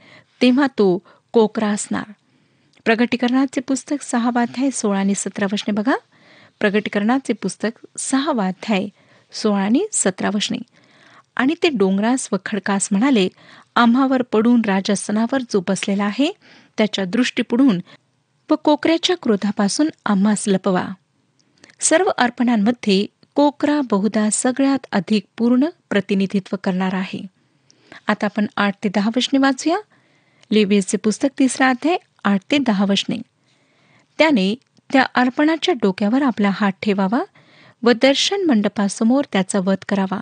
तेव्हा 0.42 0.66
तो 0.66 1.02
कोकरा 1.32 1.68
असणार 1.68 2.12
प्रगटीकरणाचे 2.88 3.60
पुस्तक 3.60 4.02
सहा 4.02 4.30
वाध्याय 4.34 4.70
सोळा 4.70 4.98
आणि 4.98 5.14
सतरा 5.14 5.46
वशने 5.52 5.72
बघा 5.72 5.94
प्रगटीकरणाचे 6.60 7.32
पुस्तक 7.32 7.78
सहा 7.98 8.32
वाध्याय 8.32 8.86
सोळा 9.32 9.58
आणि 9.58 9.84
सतरा 9.92 10.30
वशने 10.34 10.58
आणि 11.36 11.54
ते 11.62 11.68
डोंगरास 11.68 12.28
व 12.32 12.36
खडकास 12.46 12.88
म्हणाले 12.90 13.28
आम्हावर 13.76 14.22
पडून 14.22 14.62
राजस्थानावर 14.66 15.42
जो 15.50 15.60
बसलेला 15.68 16.04
आहे 16.04 16.30
त्याच्या 16.78 17.04
दृष्टी 17.04 17.42
पुढून 17.42 17.80
व 18.50 18.54
कोकऱ्याच्या 18.54 19.16
क्रोधापासून 19.22 19.88
आम्हास 20.06 20.44
लपवा 20.46 20.86
सर्व 21.80 22.10
अर्पणांमध्ये 22.16 23.04
कोकरा 23.36 23.80
बहुधा 23.90 24.28
सगळ्यात 24.32 24.86
अधिक 24.92 25.26
पूर्ण 25.38 25.68
प्रतिनिधित्व 25.90 26.56
करणार 26.64 26.94
आहे 26.94 27.22
आता 28.08 28.26
आपण 28.26 28.46
आठ 28.56 28.84
ते 28.84 28.88
दहा 28.88 29.10
वशने 29.16 29.38
वाचूया 29.38 29.78
लेवियसचे 30.50 30.96
पुस्तक 30.96 31.38
तिसरा 31.38 31.68
अध्याय 31.70 31.96
आठ 32.24 32.40
ते 32.50 32.58
दहा 32.58 32.84
वशने 32.88 33.16
त्याने 34.18 34.54
त्या 34.90 35.06
अर्पणाच्या 35.14 35.74
डोक्यावर 35.74 36.22
आपला 36.22 36.50
हात 36.54 36.72
ठेवावा 36.82 37.20
व 37.82 37.92
दर्शन 37.92 38.44
मंडपासमोर 38.44 39.24
त्याचा 39.32 39.58
वध 39.58 39.84
करावा 39.88 40.20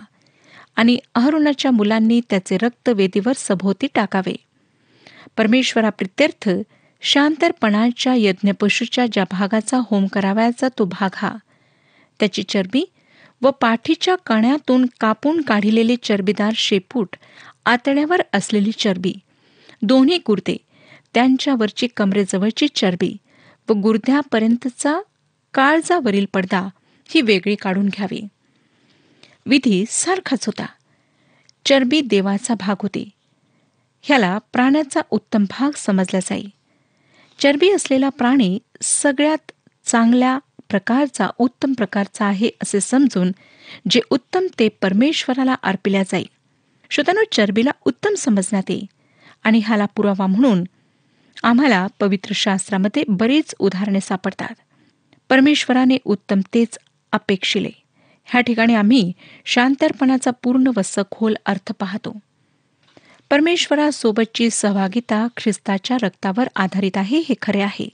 आणि 0.75 0.97
अहरुणाच्या 1.15 1.71
मुलांनी 1.71 2.19
त्याचे 2.29 2.57
रक्त 2.61 2.89
वेदीवर 2.89 3.33
सभोवती 3.37 3.87
टाकावे 3.95 4.35
परमेश्वराप्रित्यर्थ 5.37 6.49
शांतरपणाच्या 7.01 8.13
यज्ञपशूच्या 8.17 9.05
ज्या 9.05 9.23
भागाचा 9.31 9.79
होम 9.91 10.05
करावायचा 10.05 10.67
तो 10.67 10.85
भाग 10.85 11.09
हा 11.13 11.35
त्याची 12.19 12.43
चरबी 12.43 12.83
व 13.41 13.49
पाठीच्या 13.51 14.15
कण्यातून 14.25 14.85
कापून 14.99 15.41
काढिलेली 15.41 15.95
चरबीदार 16.03 16.53
शेपूट 16.55 17.15
आतड्यावर 17.65 18.21
असलेली 18.33 18.71
चरबी 18.71 19.13
दोन्ही 19.81 20.17
कुर्ते 20.17 20.57
त्यांच्यावरची 21.17 21.87
कमरेजवळची 21.97 22.67
चरबी 22.75 23.15
व 23.67 23.73
गुर्द्यापर्यंतचा 23.73 24.93
काळजावरील 25.53 26.25
पडदा 26.33 26.59
ही 27.09 27.21
वेगळी 27.21 27.55
काढून 27.55 27.87
घ्यावी 27.87 28.19
विधी 29.45 29.83
सारखाच 29.89 30.45
होता 30.45 30.65
चरबी 31.65 32.01
देवाचा 32.01 32.53
भाग 32.59 32.75
होती 32.81 33.03
ह्याला 34.03 34.37
प्राण्याचा 34.53 35.01
उत्तम 35.11 35.45
भाग 35.49 35.77
समजला 35.77 36.19
जाई 36.19 36.45
चरबी 37.39 37.71
असलेला 37.71 38.09
प्राणी 38.09 38.57
सगळ्यात 38.81 39.51
चांगल्या 39.85 40.37
प्रकारचा 40.69 41.29
उत्तम 41.39 41.73
प्रकारचा 41.73 42.25
आहे 42.25 42.49
असे 42.61 42.79
समजून 42.81 43.31
जे 43.91 44.01
उत्तम 44.11 44.47
ते 44.59 44.69
परमेश्वराला 44.81 45.55
अर्पिल्या 45.63 46.03
जाई 46.03 46.25
श्रोतांनो 46.91 47.23
चरबीला 47.31 47.71
उत्तम 47.85 48.15
समजण्यात 48.17 48.69
येई 48.69 48.85
आणि 49.43 49.61
ह्याला 49.65 49.85
पुरावा 49.85 50.27
म्हणून 50.27 50.63
आम्हाला 51.43 51.85
पवित्र 51.99 52.33
शास्त्रामध्ये 52.35 53.03
बरीच 53.09 53.55
उदाहरणे 53.59 53.99
सापडतात 54.01 54.53
परमेश्वराने 55.29 55.97
उत्तम 56.05 56.39
तेच 56.53 56.77
अपेक्षिले 57.13 57.69
ह्या 58.27 58.41
ठिकाणी 58.41 58.73
आम्ही 58.73 59.11
शांतर्पणाचा 59.45 60.31
पूर्ण 60.43 60.71
व 60.75 60.81
सखोल 60.83 61.35
अर्थ 61.45 61.71
पाहतो 61.79 62.17
परमेश्वरासोबतची 63.31 64.49
सहभागिता 64.49 65.27
ख्रिस्ताच्या 65.37 65.97
रक्तावर 66.01 66.47
आधारित 66.55 66.97
आहे 66.97 67.17
हे 67.19 67.33
खरे 67.41 67.61
आहे 67.61 67.87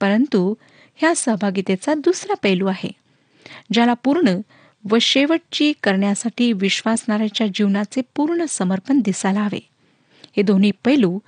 परंतु 0.00 0.54
ह्या 0.98 1.14
सहभागितेचा 1.14 1.94
दुसरा 1.94 2.34
पैलू 2.42 2.66
आहे 2.66 2.90
ज्याला 3.72 3.94
पूर्ण 3.94 4.36
व 4.84 4.98
शेवटची 5.00 5.72
करण्यासाठी 5.82 6.52
विश्वासणाऱ्याच्या 6.52 7.46
जीवनाचे 7.46 8.00
पूर्ण 8.16 8.44
समर्पण 8.48 9.00
दिसायला 9.00 9.40
हवे 9.40 9.60
हे 10.36 10.42
दोन्ही 10.42 10.70
पैलू 10.84 11.18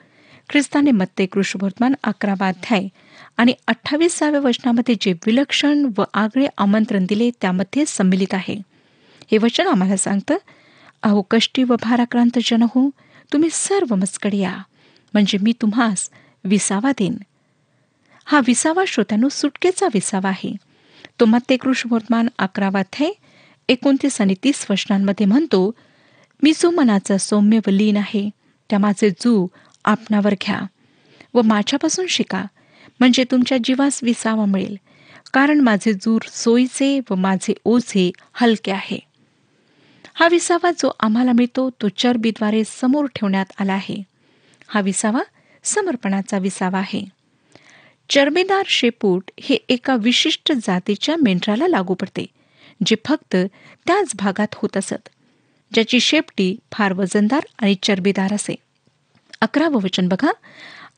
ख्रिस्ताने 0.51 0.91
मत्ते 0.91 1.27
कृष्णवर्तमान 1.27 1.95
अकरावा 2.05 2.49
अध्याय 2.49 2.87
आणि 3.37 3.53
अठ्ठावीसाव्या 3.69 4.41
वचनामध्ये 4.41 4.95
जे 5.01 5.13
विलक्षण 5.27 5.85
व 5.99 6.05
आगळे 6.15 6.47
आमंत्रण 6.59 7.05
दिले 7.09 7.31
त्यामध्ये 7.41 7.85
संमिलित 7.87 8.35
आहे 8.35 8.55
हे 9.31 9.39
वचन 9.39 9.67
आम्हाला 9.67 9.97
सांगतं 9.97 10.37
अहो 11.03 11.23
कष्टी 11.31 11.65
व 11.65 11.77
भाराक्रांत 11.83 12.39
जन 12.45 12.63
हो 12.63 12.89
तुम्ही 13.33 13.51
सर्व 13.53 13.95
मस्कड 13.95 14.35
या 14.35 14.57
म्हणजे 15.15 15.39
मी 15.39 15.53
तुम्हास 15.61 16.09
विसावा 16.45 16.93
देईन 16.99 17.17
हा 18.27 18.41
विसावा 18.47 18.85
श्रोत्यानो 18.87 19.29
सुटकेचा 19.29 19.87
विसावा 19.95 20.29
आहे 20.29 20.53
तो 21.21 21.25
मत्ते 21.25 21.57
कृष्णवर्तमान 21.57 22.29
अकरावा 22.39 22.81
अध्याय 22.81 23.11
एकोणतीस 23.69 24.21
आणि 24.21 24.35
तीस 24.45 24.67
वचनांमध्ये 24.71 25.27
म्हणतो 25.27 25.71
मी 26.43 26.53
जो 26.53 26.71
मनाचा 26.71 27.19
सौम्य 27.19 27.59
व 27.67 27.71
लीन 27.71 27.97
आहे 27.97 28.29
त्या 28.71 28.79
माझे 28.79 29.11
जू 29.11 29.47
आपणावर 29.85 30.35
घ्या 30.43 30.61
व 31.35 31.43
माझ्यापासून 31.43 32.07
शिका 32.09 32.45
म्हणजे 33.01 33.25
तुमच्या 33.31 33.59
जीवास 33.65 34.01
विसावा 34.03 34.45
मिळेल 34.45 34.77
कारण 35.33 35.61
माझे 35.61 35.93
जूर 35.93 36.23
सोयीचे 36.29 36.99
व 37.11 37.15
माझे 37.15 37.55
ओझे 37.65 38.11
हलके 38.33 38.71
आहे 38.71 38.99
हा 40.15 40.29
विसावा 40.29 40.71
जो 40.79 40.91
आम्हाला 41.01 41.33
मिळतो 41.33 41.69
तो 41.83 41.89
चरबीद्वारे 41.89 42.63
समोर 42.65 43.07
ठेवण्यात 43.15 43.53
आला 43.59 43.73
आहे 43.73 44.03
हा 44.69 44.81
विसावा 44.81 45.21
समर्पणाचा 45.65 46.39
विसावा 46.39 46.79
आहे 46.79 47.05
चरबीदार 48.11 48.65
शेपूट 48.67 49.31
हे 49.41 49.57
एका 49.69 49.97
विशिष्ट 49.97 50.53
जातीच्या 50.53 51.17
मेंढराला 51.17 51.69
लागू 51.69 51.95
पडते 51.95 52.27
जे 52.87 52.97
फक्त 53.07 53.37
त्याच 53.87 54.11
भागात 54.15 54.55
होत 54.55 54.77
असत 54.77 55.09
ज्याची 55.73 56.01
शेपटी 56.01 56.55
फार 56.73 56.93
वजनदार 56.93 57.45
आणि 57.59 57.75
चरबीदार 57.83 58.33
असे 58.33 58.55
अकरावं 59.41 59.81
वचन 59.85 60.09
बघा 60.09 60.31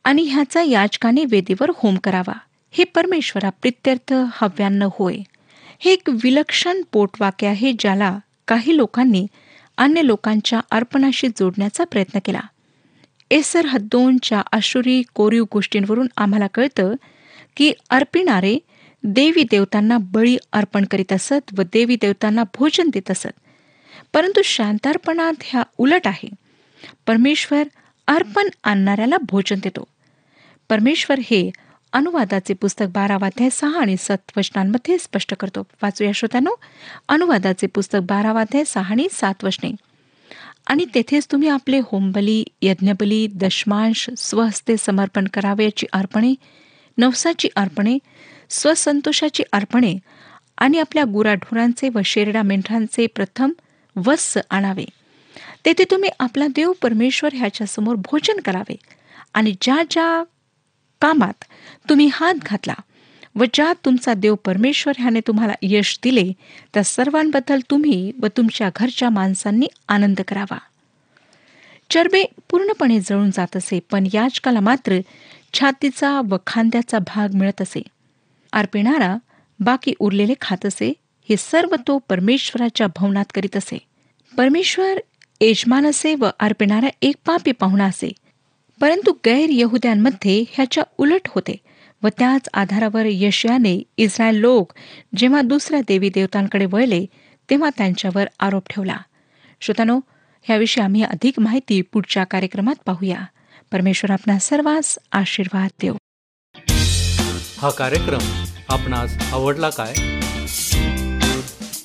आणि 0.03 0.23
ह्याचा 0.23 0.61
याचकाने 0.61 1.23
वेदीवर 1.25 1.71
होम 1.77 1.95
करावा 2.03 2.33
हे 2.73 2.83
परमेश्वरा 2.83 3.49
प्रित्यर्थ 3.61 4.13
हव्यान्न 4.33 4.87
होय 4.91 5.17
हे 5.81 5.91
एक 5.91 6.09
विलक्षण 6.23 6.81
पोटवाक्य 6.91 7.47
आहे 7.47 7.71
ज्याला 7.79 8.17
काही 8.47 8.75
लोकांनी 8.77 9.25
अन्य 9.77 10.01
लोकांच्या 10.01 10.59
अर्पणाशी 10.71 11.27
जोडण्याचा 11.27 11.83
प्रयत्न 11.83 12.19
केला 12.25 12.41
एसर 13.31 13.65
हद्दोनच्या 13.65 14.41
आशुरी 14.51 15.01
कोरीव 15.15 15.45
गोष्टींवरून 15.53 16.07
आम्हाला 16.17 16.47
कळतं 16.53 16.93
की 17.57 17.71
अर्पिणारे 17.89 18.57
देवी 19.03 19.43
देवतांना 19.43 19.97
बळी 20.11 20.37
अर्पण 20.53 20.85
करीत 20.85 21.13
असत 21.13 21.53
व 21.57 21.61
देवी 21.73 21.95
देवतांना 22.01 22.43
भोजन 22.57 22.89
देत 22.93 23.11
असत 23.11 23.39
परंतु 24.13 24.41
शांतार्पणात 24.45 25.43
ह्या 25.43 25.63
उलट 25.77 26.07
आहे 26.07 26.29
परमेश्वर 27.07 27.63
अर्पण 28.07 28.49
आणणाऱ्याला 28.63 29.17
भोजन 29.21 29.59
देतो 29.63 29.87
परमेश्वर 30.69 31.19
हे 31.23 31.49
अनुवादाचे 31.93 32.53
पुस्तक 32.53 32.85
बारावाध्याय 32.85 33.49
सहा 33.49 33.79
आणि 33.79 33.95
सात 33.97 34.31
वचनांमध्ये 34.37 34.97
स्पष्ट 34.97 35.33
करतो 35.33 35.63
वाचूया 35.81 36.11
श्रोत्यानो 36.15 36.55
अनुवादाचे 37.07 37.67
पुस्तक 37.67 37.99
बारावाध्याय 37.99 38.63
सहा 38.63 38.91
आणि 38.91 39.07
सात 39.11 39.43
वचने 39.43 39.71
आणि 40.67 40.85
तेथेच 40.95 41.27
तुम्ही 41.31 41.49
आपले 41.49 41.79
होमबली 41.79 42.43
यज्ञबली 42.61 43.27
दशमांश 43.33 44.09
स्वहस्ते 44.17 44.77
समर्पण 44.77 45.27
करावयाची 45.33 45.85
अर्पणे 45.93 46.33
नवसाची 46.97 47.47
अर्पणे 47.55 47.97
स्वसंतोषाची 48.49 49.43
अर्पणे 49.51 49.97
आणि 50.57 50.79
आपल्या 50.79 51.03
गुराढोरांचे 51.03 51.89
व 51.89 52.01
शेरडा 52.05 52.41
मेंढरांचे 52.41 53.07
प्रथम 53.07 53.51
वस्स 53.95 54.37
आणावे 54.49 54.85
तेथे 55.65 55.83
तुम्ही 55.91 56.09
आपला 56.19 56.47
देव 56.47 56.71
परमेश्वर 56.81 57.33
ह्याच्यासमोर 57.33 57.95
भोजन 57.95 58.39
करावे 58.45 58.75
आणि 59.33 59.53
ज्या 59.61 59.81
ज्या 59.91 60.23
कामात 61.01 61.43
तुम्ही 61.89 62.09
हात 62.13 62.43
घातला 62.43 62.73
व 63.35 63.43
ज्या 63.53 63.71
तुमचा 63.85 64.13
देव 64.13 64.35
परमेश्वर 64.35 64.93
ह्याने 64.97 65.19
तुम्हाला 65.19 65.53
यश 65.61 65.97
दिले 66.03 66.31
त्या 66.73 66.83
सर्वांबद्दल 66.83 67.59
तुम्ही 67.69 68.11
व 68.21 68.27
तुमच्या 68.37 68.69
घरच्या 68.75 69.09
माणसांनी 69.09 69.67
आनंद 69.87 70.21
करावा 70.27 70.57
चरबे 71.89 72.23
पूर्णपणे 72.49 72.99
जळून 72.99 73.29
जात 73.29 73.57
असे 73.57 73.79
पण 73.91 74.07
याचकाला 74.13 74.59
मात्र 74.59 74.99
छातीचा 75.53 76.19
व 76.29 76.37
खांद्याचा 76.47 76.99
भाग 76.99 77.35
मिळत 77.35 77.61
असे 77.61 77.81
अर्पिणारा 78.53 79.15
बाकी 79.59 79.93
उरलेले 79.99 80.33
खात 80.41 80.65
असे 80.65 80.91
हे 81.29 81.37
सर्व 81.37 81.75
तो 81.87 81.97
परमेश्वराच्या 82.09 82.87
भवनात 82.95 83.25
करीत 83.33 83.57
असे 83.57 83.77
परमेश्वर 84.37 84.99
यजमान 85.41 85.85
असे 85.85 86.13
व 86.15 86.29
अर्पणारा 86.39 86.87
एक 87.01 87.15
पापी 87.25 87.51
पाहुणा 87.51 87.85
असे 87.85 88.11
परंतु 88.81 89.11
गैर 89.25 89.49
यहुद्यांमध्ये 89.49 90.43
ह्याच्या 90.49 90.83
उलट 90.97 91.27
होते 91.27 91.55
व 92.03 92.07
त्याच 92.19 92.49
आधारावर 92.53 93.05
यशयाने 93.05 93.77
इस्रायल 93.97 94.35
लोक 94.35 94.73
जेव्हा 95.17 95.41
दुसऱ्या 95.41 95.81
देवी 95.87 96.09
देवतांकडे 96.09 96.65
वळले 96.65 97.05
तेव्हा 97.49 97.69
त्यांच्यावर 97.77 98.27
आरोप 98.39 98.69
ठेवला 98.69 98.97
श्रोतानो 99.61 99.99
ह्याविषयी 100.45 100.83
आम्ही 100.83 101.03
अधिक 101.03 101.39
माहिती 101.39 101.81
पुढच्या 101.93 102.23
कार्यक्रमात 102.23 102.75
पाहूया 102.85 103.23
परमेश्वर 103.71 104.11
आपणा 104.11 104.37
सर्वांस 104.39 104.97
आशीर्वाद 105.11 105.69
देव 105.81 105.95
हा 107.57 107.69
कार्यक्रम 107.69 108.31
आपणास 108.69 109.17
आवडला 109.33 109.69
काय 109.69 109.93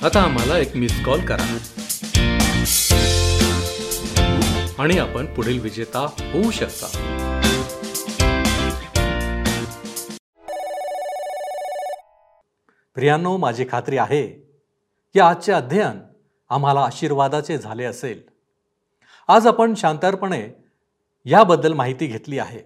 आता 0.03 0.21
आम्हाला 0.21 0.59
एक 0.59 0.77
मिस 0.77 1.03
कॉल 1.05 1.21
करा 1.21 1.47
आणि 4.79 4.99
आपण 4.99 5.27
पुढील 5.35 5.59
विजेता 5.61 5.99
होऊ 5.99 6.51
शकता 6.51 6.87
प्रियांनो 12.97 13.37
माझी 13.37 13.65
खात्री 13.71 13.99
आहे 13.99 14.27
की 15.15 15.21
आजचे 15.21 15.53
अध्ययन 15.53 15.99
आम्हाला 16.51 16.81
आशीर्वादाचे 16.81 17.59
झाले 17.59 17.85
असेल 17.85 18.21
आज 19.29 19.47
आपण 19.47 19.75
शांतारपणे 19.75 20.43
याबद्दल 21.27 21.73
माहिती 21.73 22.07
घेतली 22.07 22.39
आहे 22.39 22.63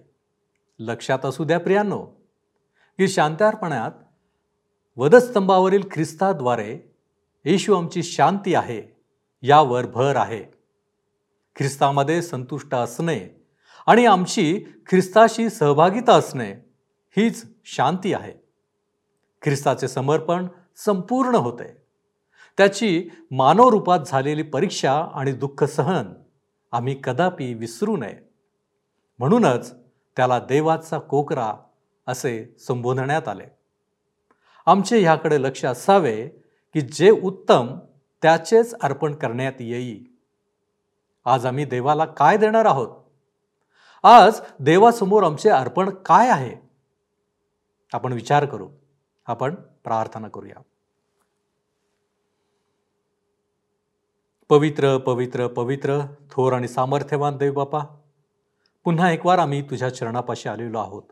लक्षात 0.79 1.25
असू 1.25 1.43
द्या 1.43 1.59
प्रियांनो 1.59 1.99
की 2.99 3.07
शांतारपणात 3.07 3.91
वधस्तंभावरील 4.97 5.81
ख्रिस्ताद्वारे 5.91 6.73
येशू 7.45 7.75
आमची 7.75 8.03
शांती 8.03 8.55
आहे 8.55 8.81
यावर 9.43 9.85
भर 9.85 10.15
आहे 10.15 10.62
ख्रिस्तामध्ये 11.55 12.21
संतुष्ट 12.21 12.75
असणे 12.75 13.19
आणि 13.85 14.05
आमची 14.05 14.63
ख्रिस्ताशी 14.87 15.49
सहभागिता 15.49 16.13
असणे 16.13 16.51
हीच 17.17 17.43
शांती 17.65 18.13
आहे 18.13 18.31
ख्रिस्ताचे 19.41 19.87
समर्पण 19.87 20.47
संपूर्ण 20.75 21.35
होते 21.35 21.83
त्याची 22.57 23.09
मानवरूपात 23.31 23.99
झालेली 23.99 24.41
परीक्षा 24.41 24.93
आणि 25.15 25.31
दुःख 25.31 25.63
सहन 25.63 26.13
आम्ही 26.71 26.95
कदापि 27.03 27.53
विसरू 27.53 27.97
नये 27.97 28.15
म्हणूनच 29.19 29.73
त्याला 30.17 30.39
देवाचा 30.39 30.99
कोकरा 30.99 31.53
असे 32.07 32.55
संबोधण्यात 32.59 33.27
आले 33.27 33.45
आमचे 34.65 34.99
ह्याकडे 34.99 35.41
लक्ष 35.41 35.65
असावे 35.65 36.27
की 36.75 36.81
जे 36.81 37.09
उत्तम 37.09 37.75
त्याचेच 38.21 38.73
अर्पण 38.81 39.13
करण्यात 39.13 39.53
येईल 39.59 40.12
आज 41.25 41.45
आम्ही 41.45 41.65
देवाला 41.65 42.05
काय 42.05 42.37
देणार 42.37 42.65
आहोत 42.65 42.87
आज 44.03 44.41
देवासमोर 44.59 45.23
आमचे 45.23 45.49
अर्पण 45.49 45.89
काय 45.89 46.29
आहे 46.29 46.55
आपण 47.93 48.13
विचार 48.13 48.45
करू 48.45 48.67
आपण 49.27 49.55
प्रार्थना 49.83 50.27
करूया 50.27 50.61
पवित्र 54.49 54.97
पवित्र 54.97 55.47
पवित्र 55.47 55.99
थोर 56.31 56.53
आणि 56.53 56.67
सामर्थ्यवान 56.67 57.37
देव 57.37 57.53
बापा 57.53 57.79
पुन्हा 58.85 59.11
एक 59.11 59.25
वार 59.25 59.39
आम्ही 59.39 59.61
तुझ्या 59.61 59.93
चरणापाशी 59.95 60.49
आलेलो 60.49 60.79
आहोत 60.79 61.03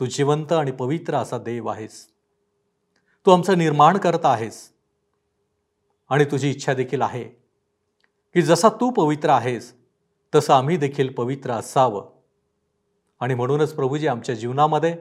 तू 0.00 0.06
जिवंत 0.06 0.52
आणि 0.52 0.70
पवित्र 0.70 1.16
असा 1.16 1.38
देव 1.38 1.68
आहेस 1.68 2.06
तू 3.26 3.30
आमचं 3.30 3.58
निर्माण 3.58 3.98
करत 3.98 4.24
आहेस 4.24 4.70
आणि 6.10 6.24
तुझी 6.24 6.50
इच्छा 6.50 6.74
देखील 6.74 7.02
आहे 7.02 7.41
की 8.34 8.42
जसा 8.42 8.68
तू 8.68 8.90
पवित्र 8.90 9.30
आहेस 9.30 9.72
तसं 10.34 10.54
आम्ही 10.54 10.76
देखील 10.76 11.12
पवित्र 11.12 11.50
असावं 11.50 12.08
आणि 13.20 13.34
म्हणूनच 13.34 13.74
प्रभूजी 13.74 14.06
आमच्या 14.06 14.34
जीवनामध्ये 14.34 14.96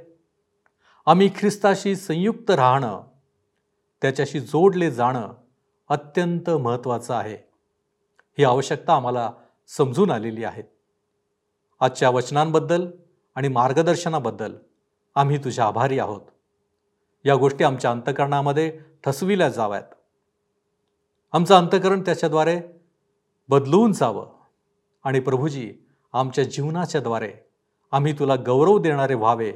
आम्ही 1.06 1.30
ख्रिस्ताशी 1.36 1.96
संयुक्त 1.96 2.52
राहणं 2.52 3.02
त्याच्याशी 4.02 4.40
जोडले 4.40 4.92
जाणं 4.92 5.34
अत्यंत 5.90 6.50
महत्त्वाचं 6.50 7.14
आहे 7.14 7.36
ही 8.38 8.44
आवश्यकता 8.44 8.94
आम्हाला 8.94 9.32
समजून 9.68 10.12
आलेली 10.12 10.44
आहे 10.44 10.64
आजच्या 11.82 12.10
वचनांबद्दल 12.10 12.88
आणि 13.36 13.48
मार्गदर्शनाबद्दल 13.48 14.56
आम्ही 15.16 15.44
तुझ्या 15.44 15.66
आभारी 15.66 16.00
आहोत 16.00 16.22
या 17.26 17.36
गोष्टी 17.36 17.64
आमच्या 17.64 17.92
अंतकरणामध्ये 17.92 18.80
ठसविल्या 19.04 19.50
जाव्यात 19.50 19.94
आमचं 21.34 21.56
अंतकरण 21.56 22.02
त्याच्याद्वारे 22.02 22.60
बदलून 23.52 23.92
जावं 23.92 24.28
आणि 25.06 25.20
प्रभूजी 25.20 25.72
आमच्या 26.14 26.44
जीवनाच्या 26.44 27.02
द्वारे 27.02 27.32
आम्ही 27.94 28.14
तुला 28.20 28.36
गौरव 28.36 28.78
देणारे 28.78 29.14
व्हावे 29.14 29.52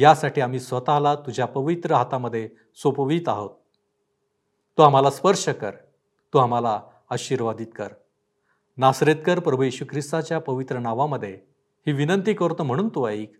यासाठी 0.00 0.40
आम्ही 0.40 0.60
स्वतःला 0.60 1.14
तुझ्या 1.14 1.46
पवित्र 1.46 1.94
हातामध्ये 1.94 2.48
सोपवित 2.74 3.28
आहोत 3.28 3.50
तो 4.78 4.82
आम्हाला 4.82 5.10
स्पर्श 5.10 5.48
कर 5.48 5.70
तो 6.32 6.38
आम्हाला 6.38 6.80
आशीर्वादित 7.10 7.66
कर 7.76 7.92
नासरेतकर 8.78 9.38
प्रभू 9.38 9.62
येशू 9.62 9.84
ख्रिस्ताच्या 9.90 10.38
पवित्र 10.40 10.78
नावामध्ये 10.78 11.32
ही 11.86 11.92
विनंती 11.92 12.34
करतो 12.34 12.62
म्हणून 12.62 12.88
तू 12.88 13.06
ऐक 13.08 13.32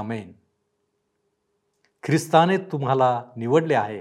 आमेन 0.00 0.32
ख्रिस्ताने 2.02 2.56
तुम्हाला 2.72 3.22
निवडले 3.36 3.74
आहे 3.74 4.00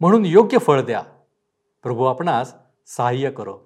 म्हणून 0.00 0.24
योग्य 0.24 0.58
फळ 0.58 0.80
द्या 0.80 1.02
प्रभू 1.84 2.04
आपणास 2.04 2.54
सहाय्य 2.86 3.30
करो 3.30 3.58